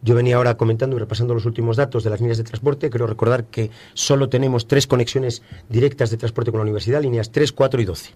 Yo 0.00 0.14
venía 0.14 0.36
ahora 0.36 0.56
comentando 0.56 0.96
y 0.96 1.00
repasando 1.00 1.34
los 1.34 1.44
últimos 1.44 1.76
datos 1.76 2.02
de 2.02 2.08
las 2.08 2.18
líneas 2.18 2.38
de 2.38 2.44
transporte. 2.44 2.88
Quiero 2.88 3.06
recordar 3.06 3.44
que 3.44 3.70
solo 3.92 4.30
tenemos 4.30 4.66
tres 4.66 4.86
conexiones 4.86 5.42
directas 5.68 6.08
de 6.08 6.16
transporte 6.16 6.50
con 6.50 6.60
la 6.60 6.62
universidad, 6.62 7.02
líneas 7.02 7.30
3, 7.30 7.52
4 7.52 7.82
y 7.82 7.84
12 7.84 8.10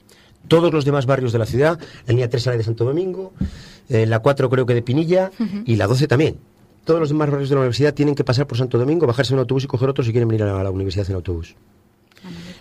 todos 0.47 0.73
los 0.73 0.87
demás 0.87 1.05
barrios 1.05 1.33
de 1.33 1.39
la 1.39 1.45
ciudad, 1.45 1.79
la 2.07 2.13
línea 2.13 2.31
3 2.31 2.43
sale 2.43 2.57
de 2.57 2.65
Santo 2.65 2.85
Domingo, 2.85 3.35
eh, 3.91 4.07
la 4.07 4.21
4 4.21 4.49
creo 4.49 4.65
que 4.65 4.73
de 4.73 4.81
Pinilla 4.81 5.31
y 5.67 5.77
la 5.77 5.87
12 5.87 6.07
también 6.07 6.39
todos 6.89 7.01
los 7.01 7.11
demás 7.11 7.29
barrios 7.29 7.51
de 7.51 7.55
la 7.55 7.61
universidad 7.61 7.93
tienen 7.93 8.15
que 8.15 8.25
pasar 8.25 8.47
por 8.47 8.57
Santo 8.57 8.79
Domingo, 8.79 9.07
bajarse 9.07 9.35
en 9.35 9.41
autobús 9.41 9.63
y 9.63 9.67
coger 9.67 9.91
otro 9.91 10.03
si 10.03 10.11
quieren 10.11 10.27
venir 10.27 10.45
a 10.45 10.63
la 10.63 10.71
universidad 10.71 11.07
en 11.11 11.17
autobús. 11.17 11.55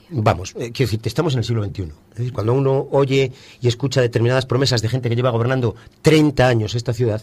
Vamos, 0.10 0.52
eh, 0.58 0.74
quiero 0.74 0.92
decir, 0.92 1.00
estamos 1.06 1.32
en 1.32 1.40
el 1.40 1.46
siglo 1.46 1.64
XXI. 1.64 1.84
Es 1.84 2.18
decir, 2.18 2.34
cuando 2.34 2.54
uno 2.54 2.90
oye 2.92 3.32
y 3.62 3.68
escucha 3.70 4.02
determinadas 4.02 4.46
promesas 4.46 4.82
de 4.82 4.90
gente 4.90 5.08
que 5.08 5.16
lleva 5.16 5.30
gobernando 5.30 5.78
30 6.02 6.46
años 6.46 6.76
esta 6.76 6.94
ciudad, 6.94 7.22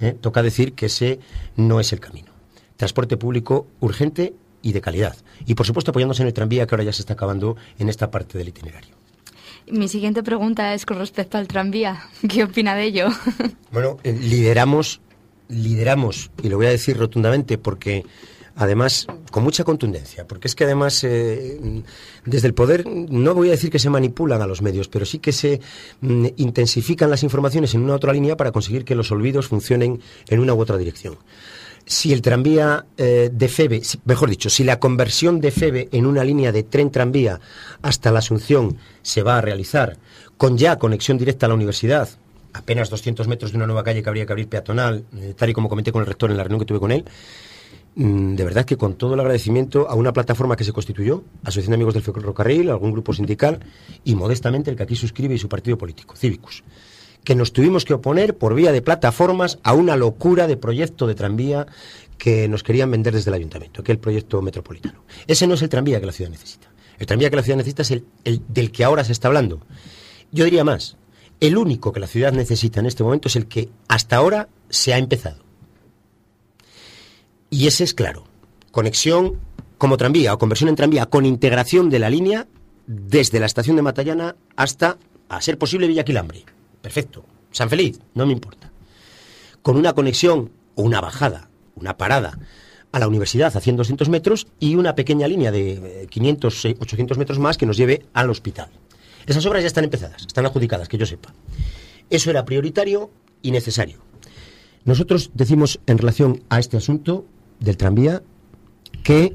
eh, 0.00 0.16
toca 0.18 0.42
decir 0.42 0.72
que 0.72 0.86
ese 0.86 1.20
no 1.56 1.80
es 1.80 1.92
el 1.92 2.00
camino. 2.00 2.32
Transporte 2.78 3.18
público 3.18 3.66
urgente 3.80 4.32
y 4.62 4.72
de 4.72 4.80
calidad. 4.80 5.18
Y 5.44 5.54
por 5.54 5.66
supuesto 5.66 5.90
apoyándose 5.90 6.22
en 6.22 6.28
el 6.28 6.32
tranvía 6.32 6.66
que 6.66 6.74
ahora 6.74 6.84
ya 6.84 6.94
se 6.94 7.02
está 7.02 7.12
acabando 7.12 7.56
en 7.78 7.90
esta 7.90 8.10
parte 8.10 8.38
del 8.38 8.48
itinerario. 8.48 8.96
Mi 9.70 9.88
siguiente 9.88 10.22
pregunta 10.22 10.72
es 10.72 10.86
con 10.86 10.96
respecto 10.96 11.36
al 11.36 11.46
tranvía. 11.46 12.04
¿Qué 12.26 12.44
opina 12.44 12.74
de 12.74 12.84
ello? 12.84 13.08
Bueno, 13.70 13.98
eh, 14.02 14.14
lideramos 14.14 15.02
lideramos, 15.48 16.30
y 16.42 16.48
lo 16.48 16.56
voy 16.56 16.66
a 16.66 16.70
decir 16.70 16.96
rotundamente 16.96 17.58
porque 17.58 18.04
además 18.58 19.06
con 19.30 19.44
mucha 19.44 19.64
contundencia, 19.64 20.26
porque 20.26 20.48
es 20.48 20.54
que 20.54 20.64
además 20.64 21.02
eh, 21.04 21.82
desde 22.24 22.48
el 22.48 22.54
poder 22.54 22.86
no 22.86 23.34
voy 23.34 23.48
a 23.48 23.52
decir 23.52 23.70
que 23.70 23.78
se 23.78 23.88
manipulan 23.88 24.42
a 24.42 24.46
los 24.46 24.62
medios, 24.62 24.88
pero 24.88 25.06
sí 25.06 25.20
que 25.20 25.32
se 25.32 25.60
mm, 26.00 26.26
intensifican 26.36 27.08
las 27.08 27.22
informaciones 27.22 27.74
en 27.74 27.82
una 27.82 27.92
u 27.92 27.96
otra 27.96 28.12
línea 28.12 28.36
para 28.36 28.52
conseguir 28.52 28.84
que 28.84 28.96
los 28.96 29.10
olvidos 29.12 29.46
funcionen 29.46 30.00
en 30.28 30.40
una 30.40 30.54
u 30.54 30.60
otra 30.60 30.76
dirección. 30.76 31.16
Si 31.86 32.12
el 32.12 32.20
tranvía 32.20 32.84
eh, 32.98 33.30
de 33.32 33.48
FEBE, 33.48 33.80
mejor 34.04 34.28
dicho, 34.28 34.50
si 34.50 34.62
la 34.62 34.78
conversión 34.78 35.40
de 35.40 35.50
FEBE 35.50 35.88
en 35.92 36.04
una 36.04 36.22
línea 36.22 36.52
de 36.52 36.64
tren 36.64 36.90
tranvía 36.90 37.40
hasta 37.80 38.10
la 38.10 38.18
Asunción 38.18 38.76
se 39.00 39.22
va 39.22 39.38
a 39.38 39.40
realizar, 39.40 39.96
con 40.36 40.58
ya 40.58 40.76
conexión 40.76 41.16
directa 41.16 41.46
a 41.46 41.48
la 41.48 41.54
universidad, 41.54 42.08
apenas 42.52 42.90
200 42.90 43.28
metros 43.28 43.52
de 43.52 43.56
una 43.56 43.66
nueva 43.66 43.84
calle 43.84 44.02
que 44.02 44.08
habría 44.08 44.26
que 44.26 44.32
abrir 44.32 44.48
peatonal, 44.48 45.04
eh, 45.16 45.34
tal 45.36 45.50
y 45.50 45.52
como 45.52 45.68
comenté 45.68 45.92
con 45.92 46.00
el 46.00 46.06
rector 46.06 46.30
en 46.30 46.36
la 46.36 46.44
reunión 46.44 46.60
que 46.60 46.66
tuve 46.66 46.80
con 46.80 46.92
él, 46.92 47.04
mm, 47.94 48.34
de 48.34 48.44
verdad 48.44 48.64
que 48.64 48.76
con 48.76 48.94
todo 48.94 49.14
el 49.14 49.20
agradecimiento 49.20 49.88
a 49.88 49.94
una 49.94 50.12
plataforma 50.12 50.56
que 50.56 50.64
se 50.64 50.72
constituyó, 50.72 51.24
Asociación 51.42 51.70
de 51.70 51.74
Amigos 51.76 51.94
del 51.94 52.02
Ferrocarril, 52.02 52.70
algún 52.70 52.92
grupo 52.92 53.12
sindical 53.12 53.60
y 54.04 54.14
modestamente 54.14 54.70
el 54.70 54.76
que 54.76 54.82
aquí 54.82 54.96
suscribe 54.96 55.34
y 55.34 55.38
su 55.38 55.48
partido 55.48 55.78
político, 55.78 56.16
Cívicus, 56.16 56.64
que 57.24 57.34
nos 57.34 57.52
tuvimos 57.52 57.84
que 57.84 57.94
oponer 57.94 58.36
por 58.36 58.54
vía 58.54 58.72
de 58.72 58.82
plataformas 58.82 59.58
a 59.62 59.74
una 59.74 59.96
locura 59.96 60.46
de 60.46 60.56
proyecto 60.56 61.06
de 61.06 61.14
tranvía 61.14 61.66
que 62.18 62.48
nos 62.48 62.62
querían 62.62 62.90
vender 62.90 63.14
desde 63.14 63.30
el 63.30 63.34
ayuntamiento, 63.34 63.82
que 63.82 63.92
es 63.92 63.96
el 63.96 64.00
proyecto 64.00 64.42
metropolitano. 64.42 65.04
Ese 65.26 65.46
no 65.46 65.54
es 65.54 65.62
el 65.62 65.68
tranvía 65.68 66.00
que 66.00 66.06
la 66.06 66.12
ciudad 66.12 66.30
necesita. 66.30 66.68
El 66.98 67.06
tranvía 67.06 67.30
que 67.30 67.36
la 67.36 67.42
ciudad 67.42 67.56
necesita 67.56 67.82
es 67.82 67.90
el 67.92 68.04
del 68.48 68.72
que 68.72 68.84
ahora 68.84 69.04
se 69.04 69.12
está 69.12 69.28
hablando. 69.28 69.60
Yo 70.32 70.44
diría 70.44 70.64
más, 70.64 70.96
el 71.40 71.56
único 71.56 71.92
que 71.92 72.00
la 72.00 72.06
ciudad 72.06 72.32
necesita 72.32 72.80
en 72.80 72.86
este 72.86 73.04
momento 73.04 73.28
es 73.28 73.36
el 73.36 73.46
que 73.46 73.68
hasta 73.86 74.16
ahora 74.16 74.48
se 74.68 74.92
ha 74.92 74.98
empezado. 74.98 75.44
Y 77.50 77.66
ese 77.66 77.84
es 77.84 77.94
claro. 77.94 78.24
Conexión 78.70 79.38
como 79.78 79.96
tranvía 79.96 80.34
o 80.34 80.38
conversión 80.38 80.68
en 80.68 80.76
tranvía 80.76 81.06
con 81.06 81.24
integración 81.24 81.88
de 81.88 81.98
la 82.00 82.10
línea 82.10 82.46
desde 82.86 83.40
la 83.40 83.46
estación 83.46 83.76
de 83.76 83.82
Matallana 83.82 84.36
hasta, 84.56 84.98
a 85.28 85.40
ser 85.40 85.56
posible, 85.56 85.86
Villaquilambre. 85.86 86.44
Perfecto. 86.82 87.24
San 87.52 87.70
Feliz, 87.70 88.00
no 88.14 88.26
me 88.26 88.32
importa. 88.32 88.70
Con 89.62 89.76
una 89.76 89.92
conexión 89.92 90.50
o 90.74 90.82
una 90.82 91.00
bajada, 91.00 91.48
una 91.76 91.96
parada 91.96 92.38
a 92.90 92.98
la 92.98 93.08
universidad 93.08 93.56
a 93.56 93.60
100, 93.60 93.76
200 93.76 94.08
metros 94.08 94.46
y 94.58 94.74
una 94.74 94.94
pequeña 94.94 95.28
línea 95.28 95.52
de 95.52 96.06
500, 96.10 96.64
800 96.80 97.18
metros 97.18 97.38
más 97.38 97.56
que 97.56 97.66
nos 97.66 97.76
lleve 97.76 98.04
al 98.12 98.30
hospital. 98.30 98.70
Esas 99.28 99.44
obras 99.44 99.62
ya 99.62 99.66
están 99.66 99.84
empezadas, 99.84 100.22
están 100.26 100.46
adjudicadas, 100.46 100.88
que 100.88 100.96
yo 100.96 101.04
sepa. 101.04 101.34
Eso 102.08 102.30
era 102.30 102.46
prioritario 102.46 103.10
y 103.42 103.50
necesario. 103.50 103.98
Nosotros 104.86 105.30
decimos 105.34 105.80
en 105.86 105.98
relación 105.98 106.42
a 106.48 106.58
este 106.58 106.78
asunto 106.78 107.26
del 107.60 107.76
tranvía 107.76 108.22
que 109.04 109.34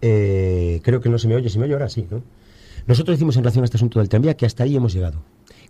eh, 0.00 0.80
creo 0.84 1.00
que 1.00 1.08
no 1.08 1.18
se 1.18 1.26
me 1.26 1.34
oye, 1.34 1.50
se 1.50 1.58
me 1.58 1.64
oye 1.64 1.74
ahora 1.74 1.88
sí, 1.88 2.06
¿no? 2.08 2.22
Nosotros 2.86 3.16
decimos 3.16 3.36
en 3.36 3.42
relación 3.42 3.64
a 3.64 3.66
este 3.66 3.76
asunto 3.76 3.98
del 3.98 4.08
tranvía 4.08 4.36
que 4.36 4.46
hasta 4.46 4.62
ahí 4.62 4.76
hemos 4.76 4.92
llegado, 4.92 5.24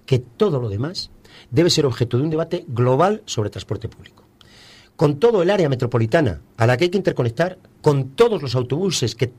que 0.04 0.19
todo 0.19 0.61
lo 0.61 0.69
demás 0.69 1.11
debe 1.50 1.71
ser 1.71 1.87
objeto 1.87 2.19
de 2.19 2.25
un 2.25 2.30
debate 2.30 2.66
global 2.69 3.23
sobre 3.25 3.49
transporte 3.49 3.88
público. 3.88 4.25
Con 4.95 5.19
todo 5.19 5.40
el 5.42 5.49
área 5.49 5.71
metropolitana 5.71 6.42
a 6.59 6.66
la 6.66 6.76
que 6.76 6.85
hay 6.85 6.90
que 6.90 6.99
interconectar, 6.99 7.59
con 7.80 8.11
todos 8.11 8.42
los 8.42 8.54
autobuses 8.54 9.14
que 9.14 9.33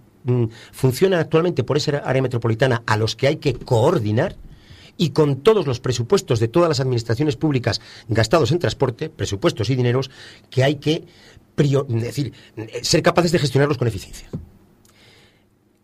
funcionan 0.72 1.20
actualmente 1.20 1.64
por 1.64 1.78
esa 1.78 1.98
área 1.98 2.22
metropolitana 2.22 2.84
a 2.86 2.98
los 2.98 3.16
que 3.16 3.28
hay 3.28 3.38
que 3.38 3.54
coordinar 3.54 4.36
y 4.98 5.10
con 5.10 5.38
todos 5.38 5.66
los 5.66 5.80
presupuestos 5.80 6.40
de 6.40 6.48
todas 6.48 6.70
las 6.70 6.80
administraciones 6.80 7.36
públicas 7.36 7.82
gastados 8.08 8.52
en 8.52 8.60
transporte, 8.60 9.10
presupuestos 9.10 9.70
y 9.70 9.76
dineros, 9.76 10.12
que 10.50 10.64
hay 10.64 10.76
que 10.76 11.06
decir, 11.88 12.34
ser 12.82 13.02
capaces 13.02 13.32
de 13.32 13.40
gestionarlos 13.40 13.78
con 13.78 13.88
eficiencia. 13.88 14.30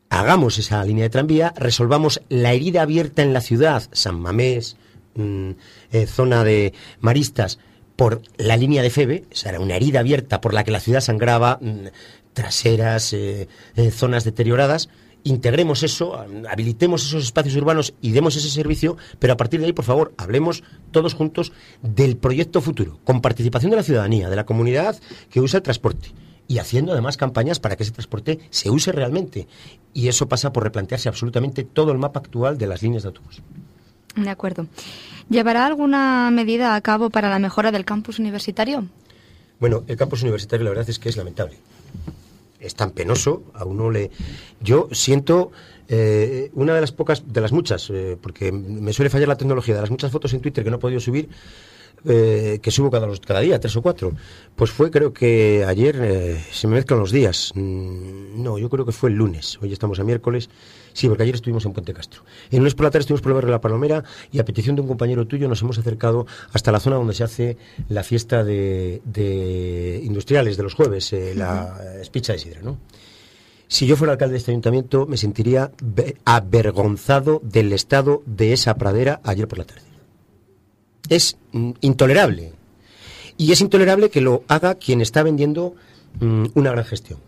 Hagamos 0.10 0.58
esa 0.58 0.84
línea 0.84 1.04
de 1.04 1.10
tranvía, 1.10 1.54
resolvamos 1.58 2.22
la 2.30 2.54
herida 2.54 2.82
abierta 2.82 3.22
en 3.24 3.34
la 3.34 3.42
ciudad, 3.42 3.84
San 3.92 4.20
Mamés, 4.20 4.78
mm, 5.16 5.52
eh, 5.92 6.08
zona 6.08 6.44
de 6.44 6.74
Maristas, 7.00 7.60
por 7.98 8.22
la 8.38 8.56
línea 8.56 8.84
de 8.84 8.90
Febe, 8.90 9.26
esa 9.32 9.50
era 9.50 9.60
una 9.60 9.76
herida 9.76 10.00
abierta 10.00 10.40
por 10.40 10.54
la 10.54 10.64
que 10.64 10.72
la 10.72 10.80
ciudad 10.80 11.02
sangraba, 11.02 11.58
mm, 11.60 11.88
traseras, 12.38 13.14
eh, 13.14 13.48
eh, 13.76 13.90
zonas 13.90 14.24
deterioradas, 14.24 14.90
integremos 15.24 15.82
eso, 15.82 16.24
habilitemos 16.48 17.04
esos 17.04 17.24
espacios 17.24 17.56
urbanos 17.56 17.96
y 18.00 18.12
demos 18.12 18.36
ese 18.36 18.52
servicio, 18.52 18.96
pero 19.18 19.34
a 19.34 19.38
partir 19.38 19.60
de 19.60 19.66
ahí, 19.66 19.74
por 19.74 19.86
favor, 19.86 20.14
hablemos 20.18 20.62
todos 20.92 21.16
juntos 21.16 21.52
del 21.82 22.16
proyecto 22.16 22.62
futuro, 22.62 23.00
con 23.06 23.22
participación 23.22 23.72
de 23.72 23.78
la 23.78 23.82
ciudadanía, 23.82 24.30
de 24.30 24.36
la 24.36 24.46
comunidad 24.46 25.00
que 25.32 25.42
usa 25.42 25.58
el 25.58 25.64
transporte 25.64 26.14
y 26.48 26.60
haciendo 26.60 26.92
además 26.92 27.18
campañas 27.18 27.60
para 27.60 27.76
que 27.76 27.82
ese 27.82 27.92
transporte 27.92 28.38
se 28.52 28.70
use 28.70 28.92
realmente. 28.92 29.48
Y 29.96 30.08
eso 30.08 30.30
pasa 30.30 30.54
por 30.54 30.64
replantearse 30.64 31.10
absolutamente 31.10 31.64
todo 31.64 31.92
el 31.92 31.98
mapa 31.98 32.20
actual 32.20 32.60
de 32.60 32.68
las 32.68 32.84
líneas 32.84 33.02
de 33.02 33.08
autobús. 33.08 33.42
De 34.16 34.30
acuerdo. 34.30 34.68
¿Llevará 35.28 35.66
alguna 35.66 36.30
medida 36.32 36.76
a 36.76 36.82
cabo 36.82 37.10
para 37.10 37.30
la 37.30 37.40
mejora 37.40 37.72
del 37.72 37.84
campus 37.84 38.20
universitario? 38.20 38.86
Bueno, 39.60 39.84
el 39.88 39.98
campus 39.98 40.22
universitario 40.22 40.66
la 40.66 40.70
verdad 40.70 40.88
es 40.88 41.00
que 41.00 41.10
es 41.10 41.18
lamentable 41.18 41.58
es 42.60 42.76
tan 42.76 42.92
penoso, 42.92 43.44
a 43.54 43.66
uno 43.66 43.92
le... 43.92 44.12
Yo 44.60 44.88
siento 44.92 45.52
eh, 45.88 46.50
una 46.54 46.76
de 46.76 46.82
las 46.82 46.92
pocas, 46.92 47.24
de 47.26 47.42
las 47.42 47.52
muchas, 47.52 47.90
eh, 47.90 48.18
porque 48.22 48.52
me 48.52 48.94
suele 48.94 49.10
fallar 49.10 49.28
la 49.28 49.38
tecnología, 49.38 49.76
de 49.76 49.82
las 49.82 49.92
muchas 49.92 50.12
fotos 50.12 50.34
en 50.34 50.42
Twitter 50.42 50.64
que 50.64 50.70
no 50.70 50.78
he 50.78 50.80
podido 50.80 51.00
subir, 51.00 51.30
eh, 52.06 52.60
que 52.62 52.72
subo 52.72 52.92
cada, 52.92 53.08
cada 53.26 53.40
día, 53.40 53.60
tres 53.60 53.76
o 53.78 53.82
cuatro, 53.82 54.12
pues 54.56 54.72
fue 54.72 54.92
creo 54.92 55.14
que 55.14 55.66
ayer, 55.66 56.40
se 56.52 56.68
me 56.68 56.76
mezclan 56.76 57.00
los 57.00 57.12
días, 57.12 57.52
mm, 57.56 58.44
no, 58.44 58.58
yo 58.58 58.70
creo 58.70 58.86
que 58.86 58.92
fue 58.92 59.10
el 59.10 59.16
lunes, 59.16 59.58
hoy 59.62 59.72
estamos 59.72 60.00
a 60.00 60.04
miércoles, 60.04 60.50
Sí, 60.98 61.08
porque 61.08 61.22
ayer 61.22 61.36
estuvimos 61.36 61.64
en 61.64 61.74
Puente 61.74 61.94
Castro. 61.94 62.24
En 62.50 62.58
lunes 62.58 62.74
por 62.74 62.86
la 62.86 62.90
tarde 62.90 63.02
estuvimos 63.02 63.22
por 63.22 63.30
el 63.30 63.36
barrio 63.36 63.50
de 63.50 63.52
La 63.52 63.62
Palomera 63.62 64.04
y 64.32 64.40
a 64.40 64.46
petición 64.46 64.76
de 64.76 64.82
un 64.82 64.88
compañero 64.88 65.28
tuyo 65.28 65.48
nos 65.48 65.62
hemos 65.62 65.78
acercado 65.78 66.26
hasta 66.54 66.72
la 66.72 66.80
zona 66.80 66.96
donde 66.96 67.14
se 67.14 67.24
hace 67.24 67.56
la 67.88 68.02
fiesta 68.02 68.44
de, 68.44 70.02
industriales 70.04 70.58
de 70.58 70.64
los 70.64 70.74
jueves, 70.74 71.14
eh, 71.14 71.36
la 71.36 71.80
espicha 72.02 72.34
de 72.34 72.40
sidra, 72.40 72.62
¿no? 72.64 72.80
Si 73.68 73.86
yo 73.86 73.96
fuera 73.96 74.14
alcalde 74.14 74.32
de 74.32 74.38
este 74.40 74.50
ayuntamiento 74.50 75.06
me 75.06 75.18
sentiría 75.18 75.72
avergonzado 76.26 77.42
del 77.44 77.74
estado 77.74 78.24
de 78.26 78.54
esa 78.54 78.74
pradera 78.74 79.22
ayer 79.24 79.48
por 79.48 79.60
la 79.60 79.66
tarde. 79.66 79.84
Es 81.10 81.38
mm, 81.52 81.74
intolerable. 81.82 82.54
Y 83.38 83.52
es 83.52 83.62
intolerable 83.62 84.10
que 84.10 84.22
lo 84.22 84.42
haga 84.48 84.74
quien 84.74 85.02
está 85.02 85.22
vendiendo 85.22 85.76
mm, 86.20 86.46
una 86.56 86.72
gran 86.72 86.86
gestión. 86.86 87.20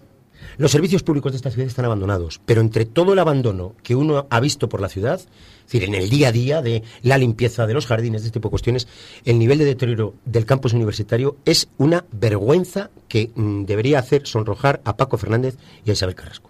Los 0.59 0.71
servicios 0.71 1.03
públicos 1.03 1.31
de 1.31 1.37
esta 1.37 1.51
ciudad 1.51 1.69
están 1.69 1.85
abandonados, 1.85 2.41
pero 2.45 2.59
entre 2.59 2.83
todo 2.83 3.13
el 3.13 3.19
abandono 3.19 3.75
que 3.81 3.95
uno 3.95 4.27
ha 4.29 4.39
visto 4.41 4.67
por 4.67 4.81
la 4.81 4.89
ciudad, 4.89 5.17
es 5.17 5.63
decir, 5.63 5.85
en 5.85 5.95
el 5.95 6.09
día 6.09 6.27
a 6.27 6.31
día 6.33 6.61
de 6.61 6.83
la 7.01 7.17
limpieza 7.17 7.65
de 7.65 7.73
los 7.73 7.85
jardines, 7.87 8.23
de 8.23 8.27
este 8.27 8.39
tipo 8.41 8.49
de 8.49 8.51
cuestiones, 8.51 8.85
el 9.23 9.39
nivel 9.39 9.57
de 9.57 9.63
deterioro 9.63 10.15
del 10.25 10.45
campus 10.45 10.73
universitario 10.73 11.37
es 11.45 11.69
una 11.77 12.03
vergüenza 12.11 12.89
que 13.07 13.31
mm, 13.33 13.63
debería 13.63 13.99
hacer 13.99 14.27
sonrojar 14.27 14.81
a 14.83 14.97
Paco 14.97 15.17
Fernández 15.17 15.55
y 15.85 15.91
a 15.91 15.93
Isabel 15.93 16.15
Carrasco. 16.15 16.49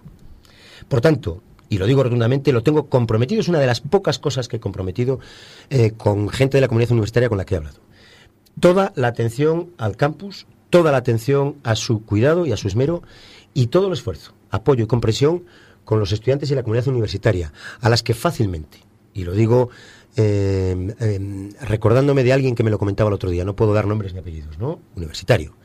Por 0.88 1.02
tanto, 1.02 1.44
y 1.70 1.78
lo 1.78 1.86
digo 1.86 2.02
rotundamente, 2.02 2.52
lo 2.52 2.64
tengo 2.64 2.90
comprometido, 2.90 3.42
es 3.42 3.48
una 3.48 3.60
de 3.60 3.68
las 3.68 3.80
pocas 3.80 4.18
cosas 4.18 4.48
que 4.48 4.56
he 4.56 4.60
comprometido 4.60 5.20
eh, 5.70 5.92
con 5.92 6.30
gente 6.30 6.58
de 6.58 6.62
la 6.62 6.68
comunidad 6.68 6.94
universitaria 6.94 7.30
con 7.30 7.38
la 7.38 7.46
que 7.46 7.54
he 7.54 7.58
hablado. 7.60 7.78
Toda 8.60 8.92
la 8.96 9.10
atención 9.10 9.70
al 9.78 9.98
campus, 9.98 10.48
toda 10.70 10.92
la 10.92 10.98
atención 10.98 11.58
a 11.64 11.76
su 11.76 12.04
cuidado 12.04 12.46
y 12.46 12.52
a 12.52 12.58
su 12.58 12.68
esmero 12.68 13.04
y 13.60 13.68
todo 13.68 13.88
el 13.88 13.94
esfuerzo, 13.94 14.36
apoyo 14.52 14.86
y 14.86 14.88
comprensión 14.88 15.44
con 15.84 16.00
los 16.00 16.14
estudiantes 16.14 16.50
y 16.50 16.56
la 16.56 16.64
comunidad 16.64 16.88
universitaria, 16.88 17.52
a 17.82 17.90
las 17.90 18.04
que 18.04 18.14
fácilmente, 18.14 18.78
y 19.14 19.26
lo 19.26 19.34
digo 19.34 19.70
eh, 20.16 20.96
eh, 20.98 21.50
recordándome 21.60 22.24
de 22.24 22.32
alguien 22.32 22.56
que 22.56 22.64
me 22.64 22.72
lo 22.72 22.80
comentaba 22.80 23.10
el 23.10 23.16
otro 23.16 23.30
día, 23.30 23.44
no 23.44 23.58
puedo 23.58 23.74
dar 23.74 23.86
nombres 23.86 24.14
ni 24.14 24.20
apellidos, 24.20 24.58
¿no? 24.60 24.80
Universitario. 24.96 25.58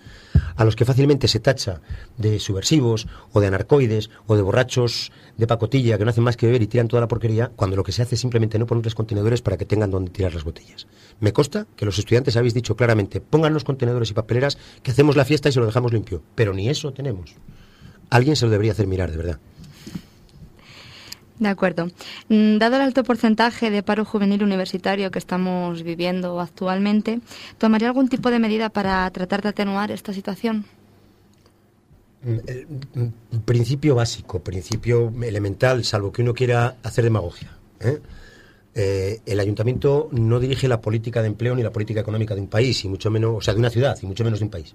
A 0.56 0.64
los 0.64 0.74
que 0.74 0.84
fácilmente 0.84 1.28
se 1.28 1.38
tacha 1.38 1.82
de 2.18 2.40
subversivos 2.40 3.06
o 3.32 3.40
de 3.40 3.46
anarcoides 3.46 4.10
o 4.26 4.34
de 4.34 4.42
borrachos 4.42 5.12
de 5.36 5.46
pacotilla 5.46 5.96
que 5.96 6.04
no 6.04 6.10
hacen 6.10 6.24
más 6.24 6.36
que 6.36 6.46
beber 6.46 6.62
y 6.62 6.66
tiran 6.66 6.88
toda 6.88 7.02
la 7.02 7.08
porquería, 7.08 7.52
cuando 7.54 7.76
lo 7.76 7.84
que 7.84 7.92
se 7.92 8.02
hace 8.02 8.16
es 8.16 8.20
simplemente 8.20 8.58
no 8.58 8.66
ponerles 8.66 8.96
contenedores 8.96 9.40
para 9.40 9.56
que 9.56 9.66
tengan 9.66 9.92
donde 9.92 10.10
tirar 10.10 10.34
las 10.34 10.42
botellas. 10.42 10.88
Me 11.20 11.32
consta 11.32 11.68
que 11.76 11.86
los 11.86 11.96
estudiantes 11.96 12.36
habéis 12.36 12.54
dicho 12.54 12.74
claramente, 12.74 13.20
pongan 13.20 13.54
los 13.54 13.62
contenedores 13.62 14.10
y 14.10 14.14
papeleras 14.14 14.58
que 14.82 14.90
hacemos 14.90 15.14
la 15.14 15.24
fiesta 15.24 15.48
y 15.48 15.52
se 15.52 15.60
lo 15.60 15.66
dejamos 15.66 15.92
limpio, 15.92 16.22
pero 16.34 16.52
ni 16.52 16.68
eso 16.68 16.92
tenemos. 16.92 17.36
Alguien 18.10 18.36
se 18.36 18.44
lo 18.44 18.50
debería 18.50 18.72
hacer 18.72 18.86
mirar, 18.86 19.10
de 19.10 19.16
verdad. 19.16 19.38
De 21.38 21.48
acuerdo. 21.48 21.88
Mm, 22.28 22.58
dado 22.58 22.76
el 22.76 22.82
alto 22.82 23.02
porcentaje 23.02 23.70
de 23.70 23.82
paro 23.82 24.04
juvenil 24.04 24.42
universitario 24.42 25.10
que 25.10 25.18
estamos 25.18 25.82
viviendo 25.82 26.40
actualmente, 26.40 27.20
¿tomaría 27.58 27.88
algún 27.88 28.08
tipo 28.08 28.30
de 28.30 28.38
medida 28.38 28.68
para 28.68 29.10
tratar 29.10 29.42
de 29.42 29.48
atenuar 29.48 29.90
esta 29.90 30.12
situación? 30.12 30.64
Mm, 32.22 33.00
mm, 33.00 33.38
principio 33.44 33.96
básico, 33.96 34.40
principio 34.40 35.12
elemental, 35.22 35.84
salvo 35.84 36.12
que 36.12 36.22
uno 36.22 36.34
quiera 36.34 36.76
hacer 36.84 37.02
demagogia. 37.02 37.50
¿eh? 37.80 38.00
Eh, 38.76 39.20
el 39.26 39.40
ayuntamiento 39.40 40.08
no 40.12 40.38
dirige 40.38 40.68
la 40.68 40.80
política 40.80 41.20
de 41.20 41.28
empleo 41.28 41.56
ni 41.56 41.64
la 41.64 41.72
política 41.72 42.00
económica 42.00 42.34
de 42.34 42.42
un 42.42 42.48
país, 42.48 42.84
y 42.84 42.88
mucho 42.88 43.10
menos, 43.10 43.34
o 43.38 43.40
sea, 43.40 43.54
de 43.54 43.60
una 43.60 43.70
ciudad, 43.70 43.98
y 44.00 44.06
mucho 44.06 44.22
menos 44.22 44.38
de 44.38 44.44
un 44.44 44.50
país 44.50 44.74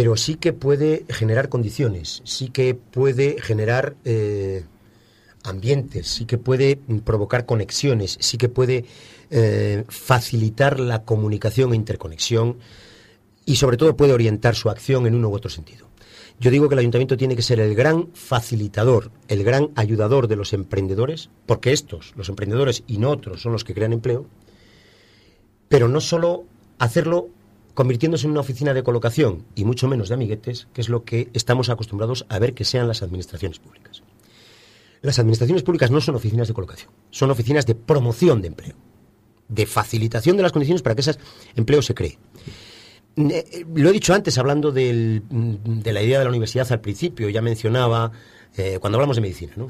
pero 0.00 0.16
sí 0.16 0.36
que 0.36 0.54
puede 0.54 1.04
generar 1.10 1.50
condiciones, 1.50 2.22
sí 2.24 2.48
que 2.48 2.74
puede 2.74 3.36
generar 3.38 3.96
eh, 4.06 4.64
ambientes, 5.44 6.06
sí 6.06 6.24
que 6.24 6.38
puede 6.38 6.78
provocar 7.04 7.44
conexiones, 7.44 8.16
sí 8.18 8.38
que 8.38 8.48
puede 8.48 8.86
eh, 9.28 9.84
facilitar 9.88 10.80
la 10.80 11.02
comunicación 11.02 11.74
e 11.74 11.76
interconexión 11.76 12.56
y 13.44 13.56
sobre 13.56 13.76
todo 13.76 13.94
puede 13.94 14.14
orientar 14.14 14.54
su 14.54 14.70
acción 14.70 15.06
en 15.06 15.16
uno 15.16 15.28
u 15.28 15.34
otro 15.34 15.50
sentido. 15.50 15.86
Yo 16.38 16.50
digo 16.50 16.70
que 16.70 16.76
el 16.76 16.78
ayuntamiento 16.78 17.18
tiene 17.18 17.36
que 17.36 17.42
ser 17.42 17.60
el 17.60 17.74
gran 17.74 18.08
facilitador, 18.14 19.10
el 19.28 19.44
gran 19.44 19.68
ayudador 19.74 20.28
de 20.28 20.36
los 20.36 20.54
emprendedores, 20.54 21.28
porque 21.44 21.74
estos, 21.74 22.14
los 22.16 22.30
emprendedores 22.30 22.84
y 22.86 22.96
no 22.96 23.10
otros, 23.10 23.42
son 23.42 23.52
los 23.52 23.64
que 23.64 23.74
crean 23.74 23.92
empleo, 23.92 24.24
pero 25.68 25.88
no 25.88 26.00
solo 26.00 26.44
hacerlo 26.78 27.28
convirtiéndose 27.74 28.26
en 28.26 28.32
una 28.32 28.40
oficina 28.40 28.74
de 28.74 28.82
colocación 28.82 29.44
y 29.54 29.64
mucho 29.64 29.88
menos 29.88 30.08
de 30.08 30.14
amiguetes, 30.14 30.68
que 30.72 30.80
es 30.80 30.88
lo 30.88 31.04
que 31.04 31.30
estamos 31.32 31.68
acostumbrados 31.68 32.26
a 32.28 32.38
ver 32.38 32.54
que 32.54 32.64
sean 32.64 32.88
las 32.88 33.02
administraciones 33.02 33.58
públicas. 33.58 34.02
Las 35.02 35.18
administraciones 35.18 35.62
públicas 35.62 35.90
no 35.90 36.00
son 36.00 36.14
oficinas 36.14 36.48
de 36.48 36.54
colocación, 36.54 36.90
son 37.10 37.30
oficinas 37.30 37.66
de 37.66 37.74
promoción 37.74 38.42
de 38.42 38.48
empleo, 38.48 38.74
de 39.48 39.66
facilitación 39.66 40.36
de 40.36 40.42
las 40.42 40.52
condiciones 40.52 40.82
para 40.82 40.94
que 40.94 41.00
ese 41.00 41.16
empleo 41.56 41.80
se 41.82 41.94
cree. 41.94 42.18
Lo 43.16 43.88
he 43.88 43.92
dicho 43.92 44.14
antes 44.14 44.38
hablando 44.38 44.72
de 44.72 45.22
la 45.84 46.02
idea 46.02 46.18
de 46.18 46.24
la 46.24 46.30
universidad 46.30 46.70
al 46.70 46.80
principio, 46.80 47.28
ya 47.28 47.42
mencionaba 47.42 48.12
eh, 48.56 48.78
cuando 48.80 48.98
hablamos 48.98 49.16
de 49.16 49.22
medicina, 49.22 49.52
¿no? 49.56 49.68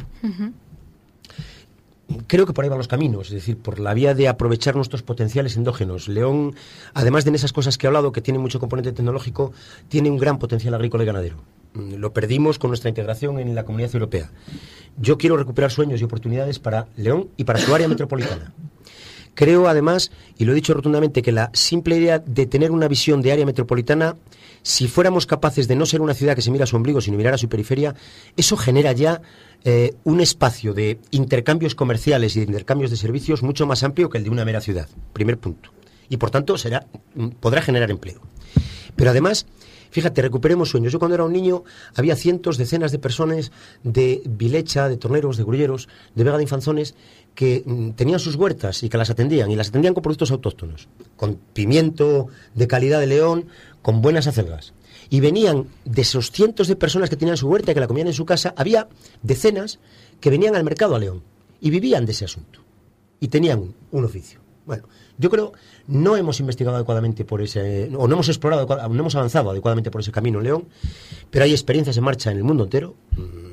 Creo 2.27 2.47
que 2.47 2.53
por 2.53 2.65
ahí 2.65 2.69
van 2.69 2.79
los 2.79 2.89
caminos, 2.89 3.29
es 3.29 3.35
decir, 3.35 3.57
por 3.59 3.79
la 3.79 3.95
vía 3.95 4.15
de 4.15 4.29
aprovechar 4.29 4.77
nuestros 4.77 5.03
potenciales 5.03 5.57
endógenos. 5.57 6.09
León, 6.09 6.55
además 6.95 7.25
de 7.25 7.31
en 7.31 7.35
esas 7.35 7.53
cosas 7.53 7.79
que 7.79 7.87
he 7.87 7.89
hablado, 7.89 8.13
que 8.13 8.21
tiene 8.21 8.39
mucho 8.39 8.61
componente 8.61 8.93
tecnológico, 8.93 9.53
tiene 9.89 10.11
un 10.11 10.19
gran 10.19 10.39
potencial 10.39 10.75
agrícola 10.75 11.05
y 11.05 11.07
ganadero. 11.07 11.37
Mm, 11.75 11.95
lo 11.95 12.13
perdimos 12.13 12.59
con 12.59 12.71
nuestra 12.71 12.89
integración 12.89 13.39
en 13.39 13.55
la 13.55 13.65
comunidad 13.65 13.95
europea. 13.95 14.31
Yo 14.99 15.19
quiero 15.19 15.37
recuperar 15.37 15.71
sueños 15.71 16.01
y 16.01 16.05
oportunidades 16.05 16.59
para 16.59 16.89
León 16.97 17.29
y 17.37 17.45
para 17.45 17.59
su 17.59 17.75
área 17.75 17.89
metropolitana. 17.89 18.53
Creo, 19.35 19.69
además, 19.69 20.11
y 20.39 20.45
lo 20.45 20.53
he 20.53 20.55
dicho 20.55 20.75
rotundamente, 20.75 21.23
que 21.23 21.33
la 21.33 21.51
simple 21.55 21.97
idea 21.97 22.19
de 22.19 22.47
tener 22.47 22.71
una 22.71 22.89
visión 22.89 23.23
de 23.23 23.33
área 23.33 23.47
metropolitana, 23.47 24.17
si 24.63 24.89
fuéramos 24.89 25.27
capaces 25.27 25.69
de 25.69 25.77
no 25.77 25.87
ser 25.87 26.01
una 26.01 26.15
ciudad 26.15 26.35
que 26.35 26.43
se 26.43 26.51
mira 26.51 26.65
a 26.65 26.67
su 26.67 26.77
ombligo, 26.77 27.01
sino 27.01 27.17
mirar 27.17 27.35
a 27.35 27.39
su 27.39 27.49
periferia, 27.49 27.95
eso 28.37 28.57
genera 28.57 28.93
ya 28.93 29.23
eh, 29.65 29.95
un 30.05 30.21
espacio 30.21 30.75
de 30.75 30.99
intercambios 31.11 31.75
comerciales 31.75 32.37
y 32.37 32.41
de 32.41 32.47
intercambios 32.47 32.91
de 32.91 32.97
servicios 32.97 33.43
mucho 33.43 33.67
más 33.67 33.83
amplio 33.83 34.11
que 34.11 34.19
el 34.19 34.25
de 34.25 34.31
una 34.31 34.45
mera 34.45 34.61
ciudad. 34.61 34.89
Primer 35.13 35.39
punto. 35.39 35.71
Y 36.09 36.17
por 36.17 36.31
tanto 36.31 36.59
será, 36.59 36.87
mm, 37.15 37.29
podrá 37.41 37.63
generar 37.63 37.91
empleo. 37.91 38.21
Pero 38.97 39.11
además, 39.11 39.47
Fíjate, 39.91 40.23
recuperemos 40.23 40.71
sueños. 40.71 40.93
Yo 40.93 40.99
cuando 40.99 41.17
era 41.17 41.25
un 41.25 41.33
niño 41.33 41.65
había 41.97 42.17
cientos, 42.17 42.57
decenas 42.57 42.93
de 42.93 42.99
personas 42.99 43.51
de 43.83 44.23
Vilecha, 44.25 44.89
de 44.89 44.97
Torneros, 44.97 45.37
de 45.37 45.45
Grulleros, 45.45 45.89
de 46.15 46.25
Vega 46.25 46.37
de 46.37 46.45
Infanzones, 46.45 46.95
que 47.35 47.63
mm, 47.65 47.91
tenían 47.91 48.21
sus 48.21 48.37
huertas 48.37 48.83
y 48.83 48.89
que 48.89 48.99
las 48.99 49.11
atendían, 49.11 49.51
y 49.51 49.57
las 49.57 49.69
atendían 49.69 49.95
con 49.95 50.03
productos 50.03 50.31
autóctonos, 50.31 50.89
con 51.17 51.37
pimiento 51.53 52.29
de 52.55 52.67
calidad 52.67 53.01
de 53.01 53.07
león, 53.07 53.47
con 53.83 54.03
buenas 54.03 54.27
acelgas. 54.27 54.75
Y 55.09 55.21
venían 55.21 55.67
de 55.85 56.03
esos 56.03 56.31
cientos 56.31 56.69
de 56.69 56.77
personas 56.77 57.11
que 57.11 57.17
tenían 57.17 57.37
su 57.37 57.49
huerta 57.49 57.73
y 57.73 57.75
que 57.75 57.81
la 57.81 57.89
comían 57.89 58.07
en 58.07 58.15
su 58.15 58.25
casa, 58.25 58.55
había 58.57 58.89
decenas 59.23 59.81
que 60.21 60.31
venían 60.31 60.55
al 60.55 60.65
mercado 60.65 60.95
a 60.95 60.99
León 60.99 61.23
y 61.61 61.71
vivían 61.71 62.07
de 62.07 62.13
ese 62.13 62.27
asunto. 62.27 62.61
Y 63.19 63.29
tenían 63.29 63.75
un 63.91 64.05
oficio. 64.05 64.41
Bueno, 64.67 64.85
yo 65.19 65.31
creo 65.31 65.53
no 65.89 66.17
hemos 66.17 66.39
investigado 66.39 66.77
adecuadamente 66.77 67.25
por 67.25 67.43
ese, 67.43 67.91
o 67.97 68.07
no 68.07 68.15
hemos 68.15 68.29
explorado, 68.29 68.67
no 68.89 69.01
hemos 69.01 69.15
avanzado 69.17 69.51
adecuadamente 69.51 69.91
por 69.91 70.01
ese 70.01 70.13
camino 70.13 70.39
en 70.39 70.45
León, 70.45 70.69
pero 71.31 71.45
hay 71.45 71.51
experiencias 71.51 71.97
en 71.97 72.05
marcha 72.05 72.31
en 72.31 72.37
el 72.37 72.45
mundo 72.45 72.65
entero, 72.65 72.95
mm, 73.17 73.50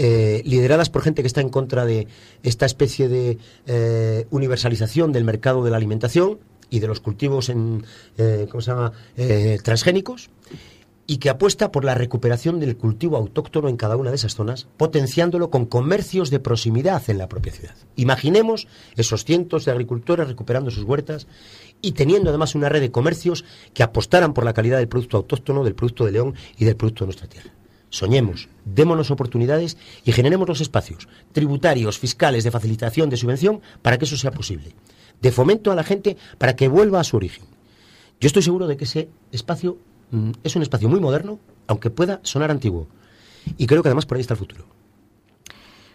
eh, 0.00 0.42
lideradas 0.44 0.90
por 0.90 1.02
gente 1.02 1.22
que 1.22 1.26
está 1.26 1.40
en 1.40 1.48
contra 1.48 1.84
de 1.84 2.06
esta 2.44 2.66
especie 2.66 3.08
de 3.08 3.36
eh, 3.66 4.26
universalización 4.30 5.10
del 5.10 5.24
mercado 5.24 5.64
de 5.64 5.72
la 5.72 5.76
alimentación 5.76 6.38
y 6.70 6.78
de 6.78 6.86
los 6.86 7.00
cultivos 7.00 7.48
en, 7.48 7.84
eh, 8.16 8.46
¿cómo 8.48 8.60
se 8.60 8.70
llama?, 8.70 8.92
transgénicos 9.64 10.30
y 11.08 11.16
que 11.16 11.30
apuesta 11.30 11.72
por 11.72 11.84
la 11.84 11.96
recuperación 11.96 12.60
del 12.60 12.76
cultivo 12.76 13.16
autóctono 13.16 13.68
en 13.68 13.76
cada 13.76 13.96
una 13.96 14.10
de 14.10 14.16
esas 14.16 14.36
zonas, 14.36 14.68
potenciándolo 14.76 15.50
con 15.50 15.66
comercios 15.66 16.30
de 16.30 16.38
proximidad 16.38 17.02
en 17.08 17.18
la 17.18 17.28
propia 17.28 17.52
ciudad. 17.52 17.74
Imaginemos 17.96 18.68
esos 18.94 19.24
cientos 19.24 19.64
de 19.64 19.72
agricultores 19.72 20.28
recuperando 20.28 20.70
sus 20.70 20.84
huertas 20.84 21.26
y 21.82 21.92
teniendo 21.92 22.28
además 22.28 22.54
una 22.54 22.68
red 22.68 22.82
de 22.82 22.92
comercios 22.92 23.44
que 23.74 23.82
apostaran 23.82 24.32
por 24.32 24.44
la 24.44 24.54
calidad 24.54 24.78
del 24.78 24.86
producto 24.86 25.16
autóctono, 25.16 25.64
del 25.64 25.74
producto 25.74 26.04
de 26.04 26.12
León 26.12 26.34
y 26.56 26.66
del 26.66 26.76
producto 26.76 27.02
de 27.02 27.06
nuestra 27.06 27.26
tierra. 27.26 27.57
Soñemos, 27.90 28.48
démonos 28.64 29.10
oportunidades 29.10 29.76
y 30.04 30.12
generemos 30.12 30.48
los 30.48 30.60
espacios 30.60 31.08
tributarios, 31.32 31.98
fiscales, 31.98 32.44
de 32.44 32.50
facilitación, 32.50 33.10
de 33.10 33.16
subvención, 33.16 33.60
para 33.82 33.98
que 33.98 34.04
eso 34.04 34.16
sea 34.16 34.30
posible. 34.30 34.74
De 35.22 35.32
fomento 35.32 35.72
a 35.72 35.74
la 35.74 35.84
gente 35.84 36.16
para 36.38 36.54
que 36.54 36.68
vuelva 36.68 37.00
a 37.00 37.04
su 37.04 37.16
origen. 37.16 37.44
Yo 38.20 38.26
estoy 38.26 38.42
seguro 38.42 38.66
de 38.66 38.76
que 38.76 38.84
ese 38.84 39.08
espacio 39.32 39.78
Mm, 40.10 40.30
es 40.42 40.56
un 40.56 40.62
espacio 40.62 40.88
muy 40.88 41.00
moderno, 41.00 41.38
aunque 41.66 41.90
pueda 41.90 42.20
sonar 42.22 42.50
antiguo. 42.50 42.88
Y 43.56 43.66
creo 43.66 43.82
que 43.82 43.88
además 43.88 44.06
por 44.06 44.16
ahí 44.16 44.22
está 44.22 44.34
el 44.34 44.38
futuro. 44.38 44.64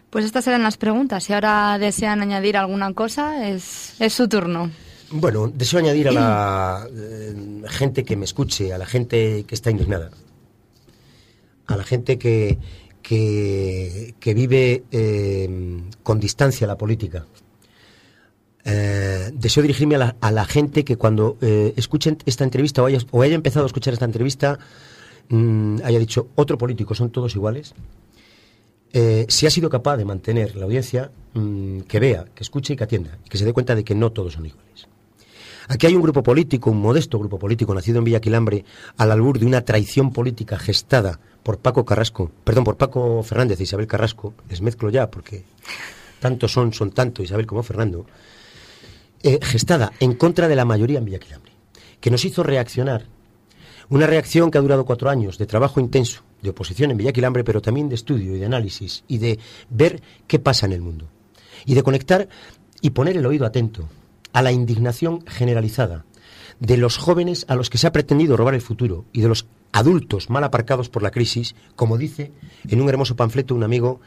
Pues 0.09 0.25
estas 0.25 0.45
eran 0.47 0.63
las 0.63 0.77
preguntas. 0.77 1.23
Si 1.23 1.33
ahora 1.33 1.77
desean 1.79 2.21
añadir 2.21 2.57
alguna 2.57 2.93
cosa, 2.93 3.49
es, 3.49 3.95
es 3.99 4.13
su 4.13 4.27
turno. 4.27 4.69
Bueno, 5.09 5.47
deseo 5.47 5.79
añadir 5.79 6.09
a 6.09 6.11
la 6.11 6.87
eh, 6.91 7.63
gente 7.67 8.03
que 8.03 8.15
me 8.15 8.25
escuche, 8.25 8.73
a 8.73 8.77
la 8.77 8.85
gente 8.85 9.43
que 9.47 9.55
está 9.55 9.69
indignada, 9.69 10.09
a 11.67 11.77
la 11.77 11.83
gente 11.83 12.17
que, 12.17 12.57
que, 13.01 14.33
vive 14.33 14.83
eh, 14.91 15.81
con 16.03 16.19
distancia 16.19 16.67
la 16.67 16.77
política, 16.77 17.25
eh, 18.65 19.31
deseo 19.33 19.61
dirigirme 19.61 19.95
a 19.95 20.31
la, 20.31 20.45
gente 20.45 20.85
que 20.85 20.95
cuando 20.95 21.37
eh, 21.41 21.73
escuchen 21.75 22.17
esta 22.25 22.45
entrevista 22.45 22.81
o 22.81 23.21
haya, 23.21 23.35
empezado 23.35 23.65
a 23.65 23.67
escuchar 23.67 23.93
esta 23.93 24.05
entrevista 24.05 24.57
mm, 25.29 25.79
haya 25.83 25.99
dicho, 25.99 26.29
otro 26.35 26.57
político, 26.57 26.95
son 26.95 27.09
todos 27.09 27.35
iguales. 27.35 27.73
Eh, 28.93 29.25
si 29.27 29.47
ha 29.47 29.49
sido 29.49 29.69
capaz 29.69 29.97
de 29.97 30.05
mantener 30.05 30.55
la 30.55 30.65
audiencia, 30.65 31.11
mm, 31.33 31.81
que 31.81 31.99
vea, 31.99 32.25
que 32.33 32.43
escuche 32.43 32.73
y 32.73 32.75
que 32.77 32.83
atienda, 32.83 33.17
y 33.25 33.29
que 33.29 33.37
se 33.37 33.43
dé 33.43 33.51
cuenta 33.51 33.75
de 33.75 33.83
que 33.83 33.95
no 33.95 34.11
todos 34.11 34.33
son 34.33 34.45
iguales. 34.45 34.87
Aquí 35.67 35.87
hay 35.87 35.95
un 35.95 36.01
grupo 36.01 36.23
político, 36.23 36.71
un 36.71 36.79
modesto 36.79 37.17
grupo 37.19 37.39
político, 37.39 37.73
nacido 37.73 37.97
en 37.97 38.03
Villa 38.05 38.21
Quilambre, 38.21 38.63
al 38.97 39.11
albur 39.11 39.39
de 39.39 39.45
una 39.45 39.61
traición 39.61 40.11
política 40.11 40.57
gestada 40.57 41.19
por 41.43 41.59
Paco 41.59 41.85
Carrasco, 41.85 42.31
perdón, 42.43 42.63
por 42.63 42.77
Paco 42.77 43.21
Fernández 43.21 43.59
e 43.59 43.63
Isabel 43.63 43.87
Carrasco, 43.87 44.33
les 44.49 44.61
mezclo 44.61 44.89
ya 44.89 45.11
porque 45.11 45.43
tantos 46.19 46.51
son, 46.51 46.73
son 46.73 46.91
tanto 46.91 47.21
Isabel 47.21 47.45
como 47.45 47.63
Fernando, 47.63 48.05
eh, 49.21 49.39
gestada 49.41 49.91
en 49.99 50.13
contra 50.15 50.47
de 50.47 50.55
la 50.55 50.65
mayoría 50.65 50.99
en 50.99 51.05
Villaquilambre, 51.05 51.51
que 51.99 52.09
nos 52.09 52.23
hizo 52.25 52.43
reaccionar. 52.43 53.05
Una 53.89 54.07
reacción 54.07 54.49
que 54.49 54.57
ha 54.57 54.61
durado 54.61 54.85
cuatro 54.85 55.09
años 55.09 55.37
de 55.37 55.45
trabajo 55.45 55.81
intenso, 55.81 56.23
de 56.41 56.49
oposición 56.49 56.91
en 56.91 56.97
Villaquilambre, 56.97 57.43
pero 57.43 57.61
también 57.61 57.89
de 57.89 57.95
estudio 57.95 58.35
y 58.35 58.39
de 58.39 58.45
análisis 58.45 59.03
y 59.07 59.17
de 59.17 59.39
ver 59.69 60.01
qué 60.27 60.39
pasa 60.39 60.65
en 60.65 60.71
el 60.71 60.81
mundo. 60.81 61.09
Y 61.65 61.75
de 61.75 61.83
conectar 61.83 62.29
y 62.81 62.91
poner 62.91 63.17
el 63.17 63.25
oído 63.25 63.45
atento 63.45 63.89
a 64.31 64.41
la 64.41 64.51
indignación 64.51 65.25
generalizada 65.27 66.05
de 66.59 66.77
los 66.77 66.97
jóvenes 66.97 67.45
a 67.49 67.55
los 67.55 67.69
que 67.69 67.77
se 67.77 67.87
ha 67.87 67.91
pretendido 67.91 68.37
robar 68.37 68.55
el 68.55 68.61
futuro 68.61 69.05
y 69.11 69.21
de 69.21 69.27
los 69.27 69.45
adultos 69.73 70.29
mal 70.29 70.43
aparcados 70.45 70.87
por 70.87 71.03
la 71.03 71.11
crisis, 71.11 71.55
como 71.75 71.97
dice 71.97 72.31
en 72.69 72.79
un 72.79 72.87
hermoso 72.87 73.17
panfleto 73.17 73.53
un 73.53 73.63
amigo 73.63 73.99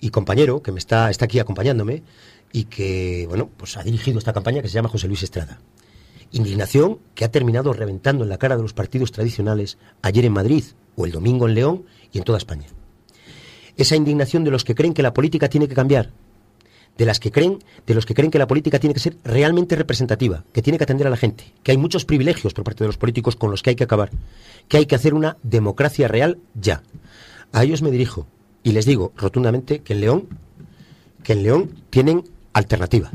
y 0.00 0.10
compañero 0.10 0.62
que 0.62 0.72
me 0.72 0.78
está, 0.78 1.10
está 1.10 1.26
aquí 1.26 1.38
acompañándome 1.38 2.02
y 2.50 2.64
que, 2.64 3.26
bueno, 3.28 3.48
pues 3.56 3.76
ha 3.76 3.84
dirigido 3.84 4.18
esta 4.18 4.32
campaña 4.32 4.60
que 4.60 4.68
se 4.68 4.74
llama 4.74 4.88
José 4.88 5.06
Luis 5.06 5.22
Estrada. 5.22 5.60
Indignación 6.32 6.98
que 7.14 7.24
ha 7.24 7.30
terminado 7.30 7.72
reventando 7.72 8.24
en 8.24 8.30
la 8.30 8.38
cara 8.38 8.56
de 8.56 8.62
los 8.62 8.72
partidos 8.72 9.12
tradicionales 9.12 9.78
ayer 10.00 10.24
en 10.24 10.32
Madrid 10.32 10.64
o 10.96 11.06
el 11.06 11.12
domingo 11.12 11.46
en 11.46 11.54
León 11.54 11.84
y 12.10 12.18
en 12.18 12.24
toda 12.24 12.38
España. 12.38 12.66
Esa 13.76 13.96
indignación 13.96 14.44
de 14.44 14.50
los 14.50 14.64
que 14.64 14.74
creen 14.74 14.94
que 14.94 15.02
la 15.02 15.14
política 15.14 15.48
tiene 15.48 15.68
que 15.68 15.74
cambiar, 15.74 16.10
de 16.98 17.06
las 17.06 17.20
que 17.20 17.32
creen, 17.32 17.58
de 17.86 17.94
los 17.94 18.06
que 18.06 18.14
creen 18.14 18.30
que 18.30 18.38
la 18.38 18.46
política 18.46 18.78
tiene 18.78 18.94
que 18.94 19.00
ser 19.00 19.16
realmente 19.24 19.76
representativa, 19.76 20.44
que 20.52 20.62
tiene 20.62 20.78
que 20.78 20.84
atender 20.84 21.06
a 21.06 21.10
la 21.10 21.16
gente, 21.16 21.52
que 21.62 21.72
hay 21.72 21.78
muchos 21.78 22.04
privilegios 22.04 22.54
por 22.54 22.64
parte 22.64 22.84
de 22.84 22.88
los 22.88 22.98
políticos 22.98 23.36
con 23.36 23.50
los 23.50 23.62
que 23.62 23.70
hay 23.70 23.76
que 23.76 23.84
acabar, 23.84 24.10
que 24.68 24.76
hay 24.76 24.86
que 24.86 24.94
hacer 24.94 25.14
una 25.14 25.36
democracia 25.42 26.08
real 26.08 26.38
ya. 26.54 26.82
A 27.52 27.64
ellos 27.64 27.82
me 27.82 27.90
dirijo 27.90 28.26
y 28.62 28.72
les 28.72 28.86
digo 28.86 29.12
rotundamente 29.16 29.80
que 29.80 29.94
en 29.94 30.00
León, 30.00 30.28
que 31.22 31.32
en 31.32 31.42
León 31.42 31.70
tienen 31.90 32.24
alternativa, 32.52 33.10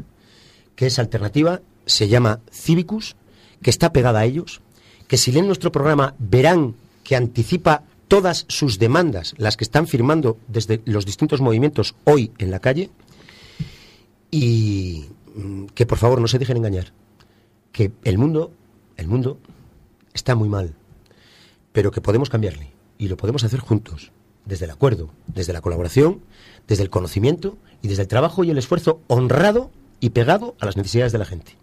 que 0.76 0.88
esa 0.88 1.02
alternativa 1.02 1.62
se 1.86 2.08
llama 2.08 2.40
Civicus, 2.52 3.16
que 3.62 3.70
está 3.70 3.94
pegada 3.94 4.20
a 4.20 4.26
ellos, 4.26 4.62
que 5.08 5.18
si 5.18 5.32
leen 5.32 5.48
nuestro 5.48 5.72
programa 5.72 6.16
verán 6.20 6.76
que 7.04 7.16
anticipa 7.16 7.84
todas 8.08 8.46
sus 8.48 8.80
demandas, 8.80 9.34
las 9.38 9.58
que 9.58 9.64
están 9.64 9.88
firmando 9.88 10.38
desde 10.48 10.82
los 10.86 11.06
distintos 11.06 11.42
movimientos 11.42 11.96
hoy 12.04 12.32
en 12.38 12.52
la 12.52 12.60
calle, 12.60 12.90
y 14.32 15.06
mm, 15.36 15.66
que 15.68 15.86
por 15.86 15.98
favor 15.98 16.22
no 16.22 16.28
se 16.28 16.40
dejen 16.40 16.58
engañar, 16.58 16.94
que 17.72 17.92
el 18.04 18.18
mundo, 18.18 18.52
el 18.96 19.08
mundo 19.08 19.40
está 20.14 20.36
muy 20.36 20.50
mal, 20.50 20.74
pero 21.72 21.92
que 21.92 22.02
podemos 22.02 22.30
cambiarle 22.30 22.72
y 22.98 23.08
lo 23.08 23.18
podemos 23.18 23.44
hacer 23.44 23.60
juntos, 23.60 24.12
desde 24.46 24.66
el 24.66 24.72
acuerdo, 24.72 25.12
desde 25.28 25.54
la 25.54 25.62
colaboración, 25.62 26.22
desde 26.68 26.84
el 26.84 26.90
conocimiento 26.90 27.58
y 27.82 27.88
desde 27.88 28.04
el 28.04 28.08
trabajo 28.08 28.44
y 28.44 28.50
el 28.50 28.58
esfuerzo 28.58 29.02
honrado 29.08 29.72
y 30.00 30.10
pegado 30.10 30.56
a 30.60 30.66
las 30.66 30.78
necesidades 30.78 31.12
de 31.12 31.20
la 31.20 31.26
gente. 31.26 31.56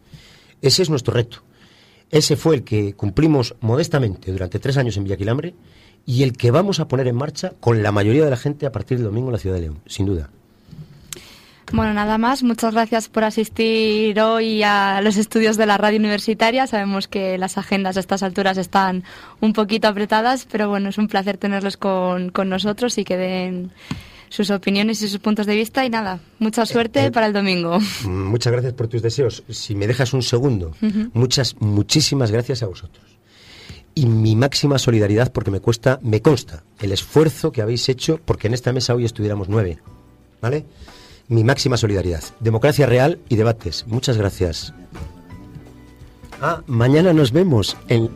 Ese 0.62 0.82
es 0.82 0.90
nuestro 0.90 1.14
reto. 1.14 1.42
Ese 2.10 2.36
fue 2.36 2.56
el 2.56 2.64
que 2.64 2.94
cumplimos 2.94 3.56
modestamente 3.60 4.30
durante 4.30 4.58
tres 4.58 4.76
años 4.76 4.96
en 4.96 5.04
Villaquilambre 5.04 5.54
y 6.06 6.22
el 6.22 6.36
que 6.36 6.50
vamos 6.50 6.80
a 6.80 6.88
poner 6.88 7.08
en 7.08 7.16
marcha 7.16 7.54
con 7.60 7.82
la 7.82 7.92
mayoría 7.92 8.24
de 8.24 8.30
la 8.30 8.36
gente 8.36 8.66
a 8.66 8.72
partir 8.72 8.98
del 8.98 9.06
domingo 9.06 9.28
en 9.28 9.32
la 9.32 9.38
ciudad 9.38 9.56
de 9.56 9.62
León, 9.62 9.80
sin 9.86 10.06
duda. 10.06 10.30
Bueno, 11.72 11.92
nada 11.94 12.18
más. 12.18 12.42
Muchas 12.42 12.74
gracias 12.74 13.08
por 13.08 13.24
asistir 13.24 14.20
hoy 14.20 14.62
a 14.62 15.00
los 15.02 15.16
estudios 15.16 15.56
de 15.56 15.66
la 15.66 15.78
radio 15.78 15.98
universitaria. 15.98 16.66
Sabemos 16.66 17.08
que 17.08 17.38
las 17.38 17.58
agendas 17.58 17.96
a 17.96 18.00
estas 18.00 18.22
alturas 18.22 18.58
están 18.58 19.02
un 19.40 19.52
poquito 19.52 19.88
apretadas, 19.88 20.46
pero 20.50 20.68
bueno, 20.68 20.90
es 20.90 20.98
un 20.98 21.08
placer 21.08 21.36
tenerlos 21.36 21.76
con, 21.76 22.30
con 22.30 22.48
nosotros 22.48 22.96
y 22.98 23.04
que 23.04 23.16
den 23.16 23.72
sus 24.28 24.50
opiniones 24.50 25.00
y 25.02 25.08
sus 25.08 25.20
puntos 25.20 25.46
de 25.46 25.54
vista. 25.54 25.84
Y 25.84 25.90
nada, 25.90 26.20
mucha 26.38 26.66
suerte 26.66 27.00
Eh, 27.00 27.06
eh, 27.06 27.10
para 27.10 27.26
el 27.26 27.32
domingo. 27.32 27.78
Muchas 28.04 28.52
gracias 28.52 28.74
por 28.74 28.88
tus 28.88 29.02
deseos. 29.02 29.42
Si 29.48 29.74
me 29.74 29.86
dejas 29.86 30.12
un 30.12 30.22
segundo, 30.22 30.74
muchas, 31.12 31.56
muchísimas 31.60 32.30
gracias 32.30 32.62
a 32.62 32.66
vosotros. 32.66 33.04
Y 33.96 34.06
mi 34.06 34.34
máxima 34.34 34.78
solidaridad 34.78 35.32
porque 35.32 35.52
me 35.52 35.60
cuesta, 35.60 36.00
me 36.02 36.20
consta 36.20 36.64
el 36.80 36.90
esfuerzo 36.92 37.52
que 37.52 37.62
habéis 37.62 37.88
hecho 37.88 38.20
porque 38.24 38.48
en 38.48 38.54
esta 38.54 38.72
mesa 38.72 38.94
hoy 38.94 39.04
estuviéramos 39.04 39.48
nueve. 39.48 39.78
¿Vale? 40.42 40.66
Mi 41.28 41.44
máxima 41.44 41.76
solidaridad. 41.76 42.22
Democracia 42.40 42.86
real 42.86 43.18
y 43.28 43.36
debates. 43.36 43.86
Muchas 43.86 44.16
gracias. 44.16 44.74
Ah, 46.40 46.62
mañana 46.66 47.12
nos 47.12 47.32
vemos 47.32 47.76
en, 47.88 48.10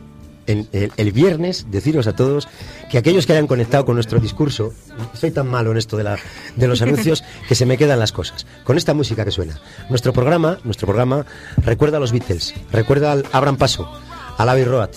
en 0.45 0.67
el, 0.71 0.91
el 0.97 1.11
viernes. 1.11 1.67
Deciros 1.71 2.07
a 2.07 2.15
todos 2.15 2.47
que 2.89 2.97
aquellos 2.97 3.25
que 3.25 3.33
hayan 3.33 3.47
conectado 3.47 3.85
con 3.85 3.95
nuestro 3.95 4.19
discurso, 4.19 4.73
soy 5.13 5.31
tan 5.31 5.47
malo 5.47 5.71
en 5.71 5.77
esto 5.77 5.95
de, 5.95 6.03
la, 6.03 6.17
de 6.55 6.67
los 6.67 6.81
anuncios 6.81 7.23
que 7.47 7.55
se 7.55 7.65
me 7.65 7.77
quedan 7.77 7.99
las 7.99 8.11
cosas. 8.11 8.45
Con 8.63 8.77
esta 8.77 8.93
música 8.93 9.23
que 9.23 9.31
suena. 9.31 9.59
Nuestro 9.89 10.11
programa, 10.13 10.59
nuestro 10.63 10.87
programa 10.87 11.25
recuerda 11.57 11.97
a 11.97 11.99
los 11.99 12.11
Beatles, 12.11 12.53
recuerda 12.71 13.11
al 13.11 13.25
Abran 13.31 13.57
Paso, 13.57 13.89
al 14.37 14.49
Abbey 14.49 14.65
Road, 14.65 14.89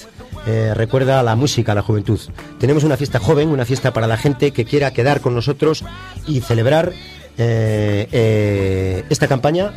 eh, 0.46 0.72
recuerda 0.74 1.20
a 1.20 1.22
la 1.22 1.36
música, 1.36 1.72
a 1.72 1.74
la 1.74 1.82
juventud. 1.82 2.18
Tenemos 2.58 2.82
una 2.82 2.96
fiesta 2.96 3.18
joven, 3.18 3.48
una 3.48 3.64
fiesta 3.64 3.92
para 3.92 4.06
la 4.06 4.16
gente 4.16 4.50
que 4.52 4.64
quiera 4.64 4.92
quedar 4.92 5.20
con 5.20 5.34
nosotros 5.34 5.84
y 6.26 6.40
celebrar 6.40 6.92
eh, 7.38 8.08
eh, 8.12 9.04
esta 9.10 9.28
campaña 9.28 9.72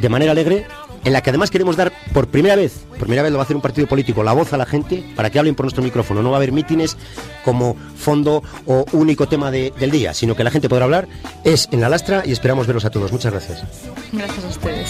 de 0.00 0.08
manera 0.08 0.32
alegre, 0.32 0.66
en 1.04 1.12
la 1.12 1.20
que 1.22 1.30
además 1.30 1.50
queremos 1.50 1.76
dar 1.76 1.92
por 2.12 2.26
primera 2.28 2.56
vez, 2.56 2.80
por 2.90 2.98
primera 3.00 3.22
vez 3.22 3.30
lo 3.30 3.38
va 3.38 3.42
a 3.42 3.44
hacer 3.44 3.54
un 3.56 3.62
partido 3.62 3.86
político, 3.86 4.22
la 4.24 4.32
voz 4.32 4.52
a 4.52 4.56
la 4.56 4.66
gente 4.66 5.04
para 5.14 5.30
que 5.30 5.38
hablen 5.38 5.54
por 5.54 5.64
nuestro 5.64 5.82
micrófono. 5.82 6.20
No 6.22 6.30
va 6.30 6.36
a 6.36 6.38
haber 6.38 6.50
mítines 6.52 6.96
como 7.44 7.76
fondo 7.96 8.42
o 8.66 8.84
único 8.92 9.28
tema 9.28 9.50
de- 9.52 9.72
del 9.78 9.90
día, 9.92 10.12
sino 10.14 10.34
que 10.34 10.42
la 10.44 10.50
gente 10.50 10.68
podrá 10.68 10.84
hablar. 10.84 11.06
Es 11.44 11.68
en 11.70 11.80
la 11.80 11.88
lastra 11.88 12.24
y 12.26 12.32
esperamos 12.32 12.66
veros 12.66 12.84
a 12.84 12.90
todos. 12.90 13.12
Muchas 13.12 13.32
gracias. 13.32 13.62
Gracias 14.12 14.44
a 14.44 14.48
ustedes. 14.48 14.88